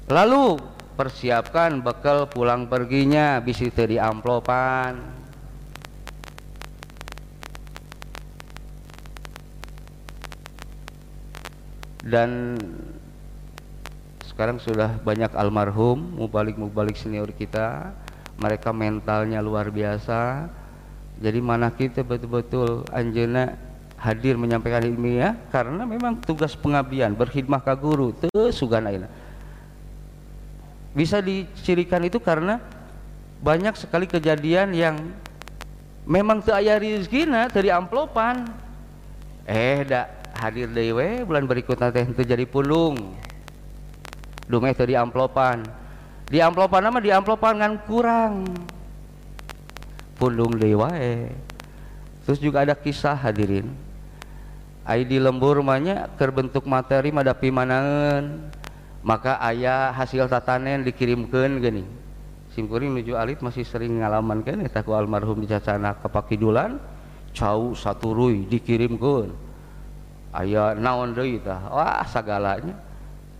lalu 0.05 0.61
persiapkan 0.93 1.81
bekal 1.81 2.29
pulang 2.29 2.69
perginya 2.69 3.41
bisi 3.41 3.73
teu 3.73 3.89
diamplopan. 3.89 5.17
Dan 12.05 12.53
sekarang 14.29 14.61
sudah 14.61 15.01
banyak 15.01 15.33
almarhum 15.33 15.97
mubalik-mubalik 16.21 16.93
senior 16.93 17.33
kita 17.33 17.97
mereka 18.35 18.75
mentalnya 18.75 19.39
luar 19.39 19.71
biasa. 19.71 20.51
Jadi 21.19 21.39
mana 21.39 21.71
kita 21.71 22.03
betul-betul 22.03 22.83
anjena 22.91 23.55
hadir 23.95 24.35
menyampaikan 24.35 24.83
ilmiah 24.83 25.39
karena 25.49 25.87
memang 25.87 26.19
tugas 26.19 26.51
pengabdian 26.53 27.15
berkhidmah 27.15 27.63
ke 27.63 27.73
guru 27.79 28.11
itu 28.11 28.27
sugana 28.51 28.91
bisa 30.95 31.19
dicirikan 31.19 32.07
itu 32.07 32.23
karena 32.23 32.59
banyak 33.43 33.75
sekali 33.75 34.07
kejadian 34.07 34.71
yang 34.71 34.95
memang 36.07 36.39
tu 36.39 36.55
ayah 36.55 36.79
rizkina 36.79 37.51
dari 37.51 37.67
amplopan. 37.67 38.47
Eh 39.43 39.83
dak 39.83 40.31
hadir 40.39 40.71
dewe 40.71 41.27
bulan 41.27 41.43
berikutnya 41.43 41.91
teh 41.91 42.07
terjadi 42.15 42.47
pulung. 42.47 43.11
Dumeh 44.47 44.71
tadi 44.71 44.95
amplopan 44.95 45.67
di 46.25 46.41
amplopan 46.41 46.81
nama 46.81 46.97
di 46.97 47.13
amplopan 47.13 47.61
kan 47.61 47.73
kurang. 47.85 48.33
Pundung 50.15 50.55
dewa 50.55 50.89
terus 52.25 52.39
juga 52.41 52.65
ada 52.65 52.73
kisah 52.73 53.13
hadirin. 53.13 53.69
Ai 54.85 55.01
di 55.05 55.17
lembur 55.17 55.61
mahnya 55.65 56.09
kerbentuk 56.17 56.65
materi 56.69 57.09
madapi 57.09 57.49
manangan. 57.49 58.53
Maka 59.05 59.37
ayah 59.53 59.93
hasil 59.93 60.25
tatanen 60.25 60.81
dikirimkan 60.81 61.61
gini. 61.61 61.85
Simkuring 62.57 62.89
menuju 62.89 63.13
alit 63.13 63.43
masih 63.43 63.67
sering 63.67 64.01
ngalaman 64.01 64.41
kan 64.41 64.57
eta 64.63 64.81
ku 64.81 64.95
almarhum 64.97 65.43
di 65.43 65.47
cacana 65.51 65.93
ke 65.99 66.07
pakidulan 66.07 66.79
cau 67.35 67.75
satu 67.75 68.15
rui 68.15 68.47
dikirimkan 68.47 69.29
ayah 70.39 70.75
naon 70.75 71.15
tah? 71.43 71.59
Wah 71.71 72.03
sagalanya. 72.07 72.75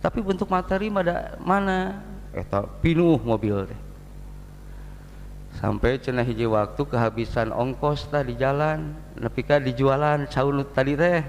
Tapi 0.00 0.22
bentuk 0.22 0.46
materi 0.46 0.92
mana 0.92 1.34
mana 1.42 1.98
eta 2.36 2.68
pinuh 2.84 3.16
mobil 3.24 3.64
teh. 3.64 3.80
Sampai 5.56 5.96
cenah 5.96 6.20
hiji 6.20 6.44
waktu 6.44 6.84
kehabisan 6.84 7.48
ongkos 7.48 8.12
tah 8.12 8.20
di 8.20 8.36
jalan 8.36 8.92
nepi 9.16 9.40
ka 9.40 9.56
dijualan 9.56 10.28
caun 10.28 10.60
tadi 10.76 10.92
teh. 10.92 11.24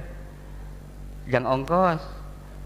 Jang 1.31 1.47
ongkos 1.47 2.03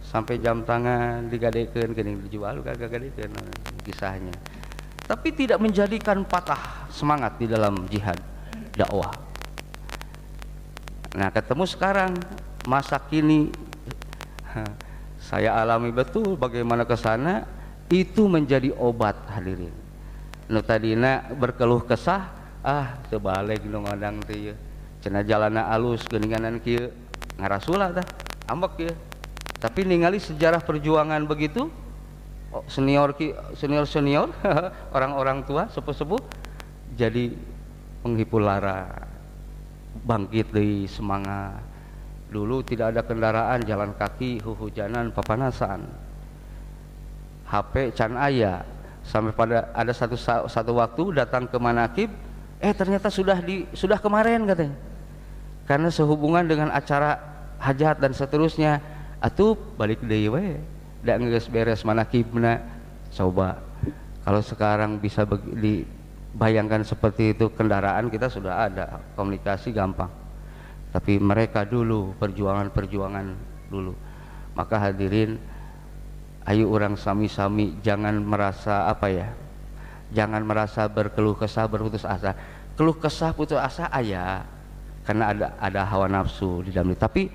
sampai 0.01 0.41
jam 0.41 0.65
tangan 0.65 1.29
digadekeun 1.29 1.93
geuning 1.93 2.17
dijual 2.25 2.65
kagak 2.65 2.89
gadekeun 2.89 3.29
kisahnya. 3.85 4.33
Tapi 5.05 5.29
tidak 5.37 5.61
menjadikan 5.61 6.25
patah 6.25 6.89
semangat 6.89 7.37
di 7.37 7.45
dalam 7.45 7.85
jihad 7.93 8.17
dakwah. 8.73 9.13
Nah 11.13 11.29
ketemu 11.29 11.65
sekarang 11.69 12.11
masa 12.65 12.97
kini 12.97 13.53
saya 15.29 15.61
alami 15.61 15.93
betul 15.93 16.33
bagaimana 16.39 16.89
ke 16.89 16.97
sana 16.97 17.60
itu 17.91 18.25
menjadi 18.31 18.71
obat 18.79 19.19
hadirin. 19.27 19.75
Nu 20.47 20.63
tadina 20.63 21.27
berkeluh 21.35 21.83
kesah 21.83 22.31
ah 22.63 22.95
sebalik 23.11 23.67
nu 23.67 23.83
ngadang 23.83 24.23
teh 24.23 24.51
ieu 24.51 24.55
cenah 25.03 25.27
jalana 25.27 25.67
alus 25.69 26.07
geuninganan 26.07 26.63
kieu. 26.63 26.89
Ngarasula 27.35 27.91
tah 27.91 28.07
ambek 28.47 28.71
kieu 28.79 28.93
tapi 29.61 29.85
ningali 29.85 30.17
sejarah 30.17 30.63
perjuangan 30.63 31.21
begitu 31.27 31.69
oh, 32.49 32.65
senior 32.65 33.13
senior 33.53 33.85
senior 33.85 34.33
orang-orang 34.95 35.45
tua 35.45 35.69
sepuh-sepuh 35.69 36.17
jadi 36.97 37.35
penghibur 38.01 38.41
lara 38.41 38.87
bangkit 40.07 40.49
dari 40.55 40.87
semangat. 40.87 41.67
Dulu 42.31 42.63
tidak 42.63 42.95
ada 42.95 43.03
kendaraan 43.03 43.59
jalan 43.67 43.91
kaki 43.91 44.39
hujanan 44.39 45.11
papanasan 45.11 45.83
HP 47.51 47.91
can 47.91 48.15
ayah 48.15 48.63
sampai 49.03 49.35
pada 49.35 49.67
ada 49.75 49.91
satu 49.91 50.15
satu 50.47 50.71
waktu 50.79 51.19
datang 51.19 51.43
ke 51.51 51.59
Manakib 51.59 52.07
eh 52.63 52.71
ternyata 52.71 53.11
sudah 53.11 53.43
di 53.43 53.67
sudah 53.75 53.99
kemarin 53.99 54.47
katanya. 54.47 54.77
Karena 55.67 55.91
sehubungan 55.91 56.47
dengan 56.47 56.71
acara 56.71 57.19
hajat 57.59 57.99
dan 57.99 58.15
seterusnya 58.15 58.79
atuh 59.19 59.59
balik 59.75 59.99
deui 59.99 60.31
we. 60.31 60.47
Da 61.01 61.17
geus 61.17 61.49
beres 61.49 61.81
manakibna 61.81 62.61
coba 63.09 63.57
kalau 64.21 64.37
sekarang 64.45 65.01
bisa 65.01 65.25
dibayangkan 65.57 66.85
seperti 66.85 67.33
itu 67.33 67.49
kendaraan 67.49 68.07
kita 68.13 68.29
sudah 68.29 68.69
ada 68.69 69.01
komunikasi 69.17 69.73
gampang. 69.73 70.13
Tapi 70.93 71.17
mereka 71.17 71.65
dulu 71.65 72.13
perjuangan-perjuangan 72.21 73.27
dulu. 73.73 73.97
Maka 74.53 74.75
hadirin 74.77 75.41
ayo 76.51 76.67
orang 76.67 76.99
sami-sami 76.99 77.79
jangan 77.79 78.19
merasa 78.19 78.91
apa 78.91 79.07
ya? 79.07 79.31
Jangan 80.11 80.43
merasa 80.43 80.83
berkeluh 80.91 81.39
kesah 81.39 81.71
berputus 81.71 82.03
asa. 82.03 82.35
Keluh 82.75 82.99
kesah 82.99 83.31
putus 83.31 83.55
asa 83.55 83.87
ayah 83.95 84.43
karena 85.07 85.31
ada 85.31 85.47
ada 85.57 85.81
hawa 85.87 86.11
nafsu 86.11 86.61
di 86.67 86.75
dalam 86.75 86.91
tapi 86.99 87.31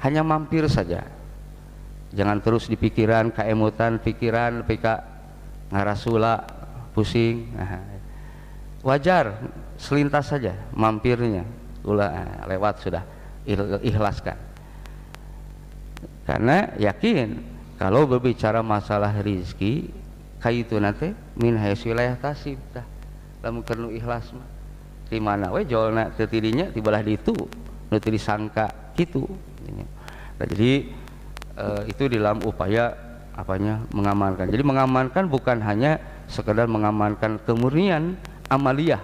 hanya 0.00 0.24
mampir 0.24 0.64
saja. 0.72 1.04
Jangan 2.10 2.40
terus 2.40 2.66
di 2.66 2.74
pikiran 2.74 3.30
keemutan 3.30 4.00
pikiran 4.00 4.64
pika 4.64 5.04
ngarasula 5.68 6.42
pusing. 6.96 7.52
Wajar 8.80 9.36
selintas 9.76 10.32
saja 10.32 10.56
mampirnya. 10.72 11.44
Ulah 11.84 12.48
lewat 12.48 12.80
sudah 12.80 13.04
ikhlaskan. 13.84 14.40
Karena 16.24 16.72
yakin 16.80 17.49
kalau 17.80 18.04
berbicara 18.04 18.60
masalah 18.60 19.08
rizki 19.24 19.88
kaitu 20.36 20.76
nanti 20.76 21.16
min 21.40 21.56
haitsu 21.56 21.88
wilayah 21.88 22.12
tasib 22.20 22.60
tah 22.76 22.84
lamun 23.40 23.64
kernu 23.64 23.88
ikhlas 23.96 24.36
mah. 24.36 24.44
Di 25.08 25.16
mana 25.16 25.48
we 25.48 25.64
jolna 25.64 26.12
teu 26.12 26.28
tidinya 26.28 26.68
tibalah 26.68 27.00
ditu 27.00 27.32
nu 27.88 27.96
teu 27.96 28.12
disangka 28.12 28.92
kitu. 28.92 29.24
Nah, 30.36 30.44
jadi 30.44 30.92
e, 31.56 31.66
itu 31.88 32.04
dalam 32.12 32.44
upaya 32.44 32.92
apanya 33.32 33.80
mengamankan. 33.96 34.52
Jadi 34.52 34.60
mengamankan 34.60 35.24
bukan 35.32 35.58
hanya 35.64 35.96
sekedar 36.30 36.68
mengamankan 36.68 37.42
kemurnian 37.42 38.14
amaliyah 38.46 39.02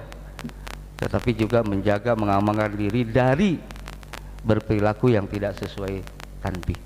tetapi 0.97 1.37
juga 1.37 1.61
menjaga 1.61 2.17
mengamankan 2.17 2.73
diri 2.73 3.05
dari 3.05 3.59
berperilaku 4.47 5.13
yang 5.13 5.27
tidak 5.29 5.59
sesuai 5.59 6.01
tanbih 6.41 6.79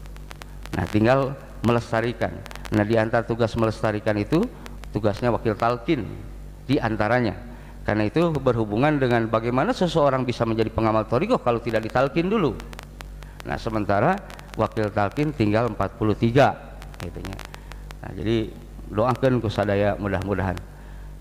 nah 0.75 0.85
tinggal 0.89 1.37
melestarikan. 1.65 2.33
Nah, 2.73 2.85
di 2.87 2.97
antara 2.97 3.27
tugas 3.27 3.53
melestarikan 3.59 4.17
itu 4.17 4.45
tugasnya 4.95 5.31
wakil 5.35 5.55
talkin 5.57 6.07
di 6.65 6.79
antaranya. 6.79 7.37
Karena 7.83 8.07
itu 8.07 8.31
berhubungan 8.31 9.01
dengan 9.01 9.27
bagaimana 9.27 9.75
seseorang 9.75 10.23
bisa 10.23 10.45
menjadi 10.45 10.71
pengamal 10.71 11.09
toriko 11.09 11.41
kalau 11.41 11.59
tidak 11.59 11.83
ditalkin 11.89 12.29
dulu. 12.29 12.55
Nah, 13.49 13.57
sementara 13.57 14.15
wakil 14.55 14.93
talkin 14.93 15.33
tinggal 15.33 15.73
43 15.73 17.01
gitu 17.01 17.19
ya. 17.25 17.37
Nah, 18.05 18.11
jadi 18.15 18.37
doakan 18.91 19.41
kusadaya 19.41 19.97
mudah-mudahan 19.97 20.59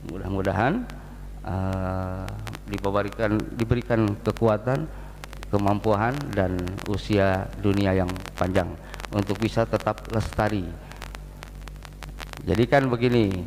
mudah-mudahan 0.09 0.87
uh, 1.43 2.23
diberikan 3.59 4.15
kekuatan, 4.23 4.87
kemampuan 5.51 6.15
dan 6.31 6.55
usia 6.87 7.51
dunia 7.59 7.91
yang 7.91 8.09
panjang 8.39 8.69
untuk 9.13 9.41
bisa 9.41 9.65
tetap 9.65 10.05
lestari. 10.13 10.65
Jadi 12.45 12.63
kan 12.69 12.87
begini, 12.87 13.43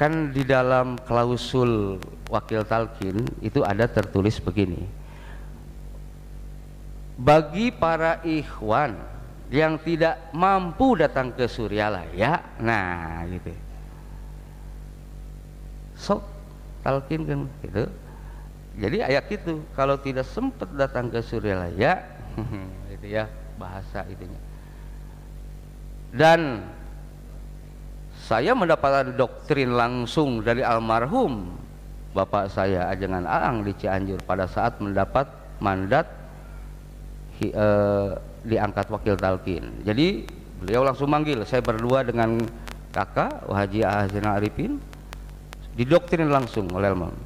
kan 0.00 0.32
di 0.32 0.42
dalam 0.42 0.96
klausul 1.04 2.00
wakil 2.32 2.64
talkin 2.64 3.24
itu 3.44 3.60
ada 3.62 3.86
tertulis 3.86 4.40
begini. 4.40 4.84
Bagi 7.20 7.68
para 7.68 8.24
ikhwan 8.24 8.96
yang 9.52 9.76
tidak 9.84 10.32
mampu 10.32 10.96
datang 10.96 11.36
ke 11.36 11.44
Suryalaya, 11.44 12.40
nah 12.58 13.28
gitu. 13.28 13.52
Sok 16.00 16.24
talkin 16.80 17.28
kan 17.28 17.40
gitu. 17.60 17.84
Jadi 18.80 19.04
ayat 19.04 19.28
itu 19.28 19.60
kalau 19.76 20.00
tidak 20.00 20.24
sempat 20.24 20.72
datang 20.72 21.12
ke 21.12 21.20
Suryalaya, 21.20 22.00
gitu 22.96 23.06
ya 23.20 23.28
bahasa 23.60 24.08
itunya. 24.08 24.40
Dan 26.10 26.64
saya 28.24 28.56
mendapatkan 28.56 29.12
doktrin 29.14 29.76
langsung 29.76 30.40
dari 30.40 30.64
almarhum 30.64 31.60
bapak 32.16 32.50
saya 32.50 32.90
Ajengan 32.90 33.28
Aang 33.28 33.62
di 33.62 33.76
Cianjur 33.76 34.18
pada 34.26 34.50
saat 34.50 34.82
mendapat 34.82 35.30
mandat 35.62 36.10
hi, 37.38 37.54
e, 37.54 37.66
diangkat 38.46 38.86
wakil 38.90 39.14
talkin. 39.14 39.84
Jadi 39.86 40.26
beliau 40.58 40.82
langsung 40.82 41.12
manggil 41.12 41.42
saya 41.46 41.62
berdua 41.62 42.02
dengan 42.02 42.42
kakak 42.90 43.46
Haji 43.46 43.86
Ahzina 43.86 44.38
Arifin 44.38 44.82
didoktrin 45.78 46.30
langsung 46.30 46.66
oleh 46.74 46.90
almarhum. 46.90 47.18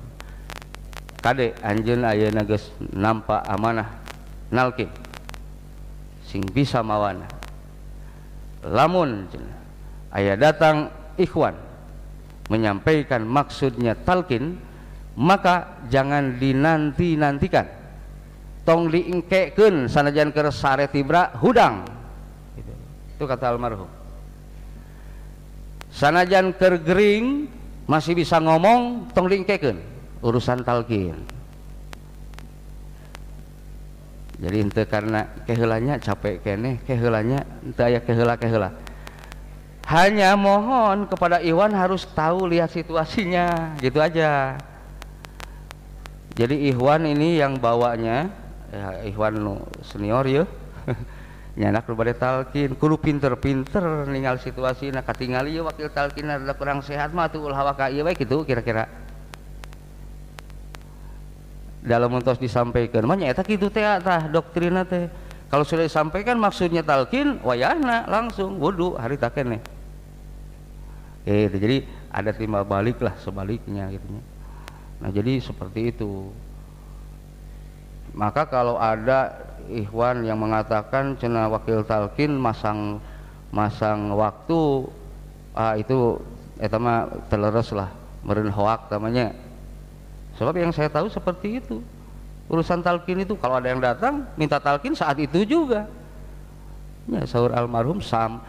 Kade 1.25 1.57
anjen 1.65 2.05
ayana 2.05 2.45
geus 2.45 2.69
nampak 2.93 3.41
amanah 3.49 3.89
nalkin 4.53 4.93
sing 6.25 6.43
bisa 6.51 6.81
mawana 6.81 7.29
lamun 8.65 9.29
ayah 10.17 10.37
datang 10.41 10.89
ikhwan 11.21 11.55
menyampaikan 12.49 13.25
maksudnya 13.25 13.97
talkin 13.97 14.57
maka 15.15 15.87
jangan 15.87 16.37
dinanti-nantikan. 16.43 17.67
Tong 18.65 18.89
diingkeken 18.89 19.93
sanajan 19.93 20.33
ke 20.33 20.41
sare 20.49 20.89
tibra 20.89 21.37
hudang. 21.37 21.85
Itu, 22.57 22.73
itu 23.15 23.25
kata 23.29 23.53
almarhum. 23.53 23.87
Sanajan 25.93 26.57
kergering 26.57 27.47
masih 27.85 28.17
bisa 28.17 28.41
ngomong 28.41 29.13
tong 29.13 29.29
diingkeken 29.29 29.77
urusan 30.25 30.65
talkin 30.65 31.21
jadi 34.45 34.57
ente 34.61 34.83
karena 34.85 35.25
kehelanya 35.49 35.97
capek 35.97 36.45
kene 36.45 36.85
kehelanya 36.85 37.49
ente 37.65 37.81
ayah 37.81 38.03
kehela 38.05 38.37
kehela 38.37 38.77
hanya 39.85 40.33
mohon 40.37 41.05
kepada 41.05 41.45
Iwan 41.45 41.73
harus 41.77 42.09
tahu 42.17 42.49
lihat 42.49 42.73
situasinya 42.73 43.77
gitu 43.85 44.01
aja. 44.01 44.57
Jadi 46.35 46.73
Ikhwan 46.73 47.05
ini 47.05 47.37
yang 47.37 47.61
bawanya 47.61 48.33
ya, 48.73 49.05
Ikhwan 49.05 49.45
senior 49.85 50.25
ya 50.25 50.49
nyanak 51.61 51.87
lu 51.87 51.95
talkin 52.19 52.75
kudu 52.75 52.99
pinter-pinter 52.99 54.11
ninggal 54.11 54.43
situasi 54.43 54.91
nak 54.91 55.07
katingali 55.07 55.55
ya 55.55 55.63
wakil 55.63 55.87
talkin 55.95 56.27
adalah 56.27 56.59
kurang 56.59 56.83
sehat 56.83 57.15
mah 57.15 57.31
tuh 57.31 57.47
ulah 57.47 57.63
iya 57.87 58.03
baik 58.03 58.27
gitu 58.27 58.43
kira-kira 58.43 58.91
dalam 61.85 62.11
untuk 62.17 62.41
disampaikan. 62.41 63.05
Mah 63.05 63.21
nyata 63.21 63.45
gitu 63.45 63.69
teh 63.69 63.85
tah 63.85 64.27
doktrina 64.27 64.83
teh. 64.83 65.07
Kalau 65.53 65.63
sudah 65.63 65.87
disampaikan 65.87 66.41
maksudnya 66.41 66.83
talkin 66.83 67.39
wayana 67.45 68.09
langsung 68.11 68.59
wudhu 68.59 68.99
hari 68.99 69.15
taken 69.15 69.55
nih 69.55 69.63
gitu 71.25 71.57
jadi 71.57 71.77
ada 72.13 72.31
timbal 72.37 72.69
balik 72.69 73.01
lah 73.01 73.17
sebaliknya 73.17 73.89
gitu. 73.89 74.07
Nah 75.01 75.09
jadi 75.09 75.41
seperti 75.41 75.91
itu. 75.91 76.29
Maka 78.15 78.47
kalau 78.47 78.79
ada 78.79 79.35
ikhwan 79.67 80.23
yang 80.23 80.39
mengatakan 80.39 81.17
cina 81.19 81.51
wakil 81.51 81.83
talkin 81.83 82.37
masang 82.37 83.01
masang 83.51 84.13
waktu 84.15 84.87
ah 85.57 85.75
itu 85.75 86.21
eta 86.61 86.79
mah 86.79 87.11
teleres 87.27 87.75
lah 87.75 87.91
meren 88.23 88.53
hoak 88.53 88.87
namanya 88.93 89.35
sebab 90.39 90.55
yang 90.59 90.73
saya 90.75 90.91
tahu 90.91 91.07
seperti 91.11 91.63
itu. 91.63 91.81
Urusan 92.45 92.85
talkin 92.85 93.25
itu 93.25 93.35
kalau 93.41 93.57
ada 93.57 93.73
yang 93.73 93.81
datang 93.81 94.29
minta 94.37 94.61
talkin 94.61 94.93
saat 94.93 95.17
itu 95.17 95.49
juga. 95.49 95.89
Ya 97.09 97.25
sahur 97.25 97.53
almarhum 97.53 98.01
sam 98.01 98.41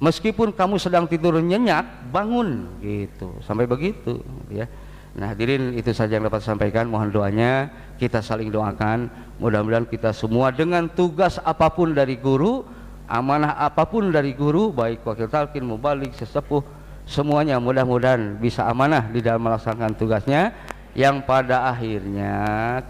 meskipun 0.00 0.52
kamu 0.52 0.76
sedang 0.80 1.04
tidur 1.08 1.40
nyenyak 1.40 2.12
bangun 2.12 2.68
gitu. 2.84 3.32
Sampai 3.44 3.64
begitu 3.64 4.20
ya. 4.52 4.68
Nah 5.16 5.32
hadirin 5.32 5.74
itu 5.74 5.90
saja 5.96 6.20
yang 6.20 6.28
dapat 6.28 6.44
sampaikan. 6.44 6.88
Mohon 6.88 7.08
doanya 7.10 7.52
kita 7.96 8.20
saling 8.20 8.52
doakan. 8.52 9.08
Mudah-mudahan 9.40 9.88
kita 9.88 10.12
semua 10.12 10.52
dengan 10.52 10.84
tugas 10.92 11.40
apa 11.40 11.72
pun 11.72 11.96
dari 11.96 12.20
guru 12.20 12.64
amanah 13.10 13.58
apa 13.58 13.82
pun 13.90 14.14
dari 14.14 14.30
guru 14.38 14.70
baik 14.70 15.02
wakil 15.02 15.26
talkin 15.26 15.66
mubalik 15.66 16.14
sesepuh 16.14 16.62
semuanya 17.02 17.58
mudah-mudahan 17.58 18.38
bisa 18.38 18.70
amanah 18.70 19.10
di 19.10 19.18
dalam 19.18 19.42
melaksanakan 19.42 19.98
tugasnya 19.98 20.54
yang 20.94 21.22
pada 21.22 21.70
akhirnya 21.70 22.34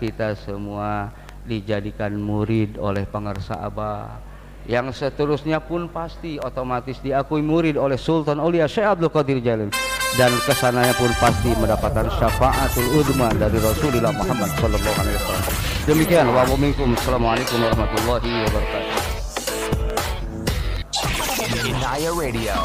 kita 0.00 0.32
semua 0.38 1.12
dijadikan 1.44 2.16
murid 2.16 2.80
oleh 2.80 3.04
pengersa 3.04 3.60
abah 3.60 4.20
yang 4.68 4.92
seterusnya 4.92 5.58
pun 5.60 5.88
pasti 5.88 6.36
otomatis 6.38 7.00
diakui 7.00 7.40
murid 7.40 7.80
oleh 7.80 7.96
Sultan 7.96 8.38
Aulia 8.38 8.68
Syekh 8.68 8.86
Abdul 8.86 9.10
Qadir 9.10 9.40
Jalil 9.40 9.72
dan 10.18 10.32
ke 10.42 10.52
sananya 10.54 10.94
pun 10.94 11.10
pasti 11.18 11.50
mendapatkan 11.54 12.06
syafaatul 12.18 13.02
udma 13.02 13.30
dari 13.34 13.58
Rasulullah 13.58 14.12
Muhammad 14.14 14.50
sallallahu 14.58 14.96
alaihi 15.00 15.16
wasallam. 15.16 15.54
Demikian 15.88 16.26
wa 16.30 16.44
assalamualaikum 16.46 17.58
warahmatullahi 17.62 18.30
wabarakatuh. 18.46 18.96
Inaya 21.66 22.10
Radio. 22.14 22.56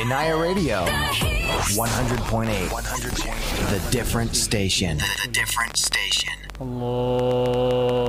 Inaya 0.00 0.34
Radio. 0.36 0.80
100.8. 1.56 2.70
The 3.70 3.80
different 3.90 4.36
station. 4.36 4.98
The 4.98 5.28
different 5.32 5.76
station. 5.76 6.34
Hello. 6.58 8.06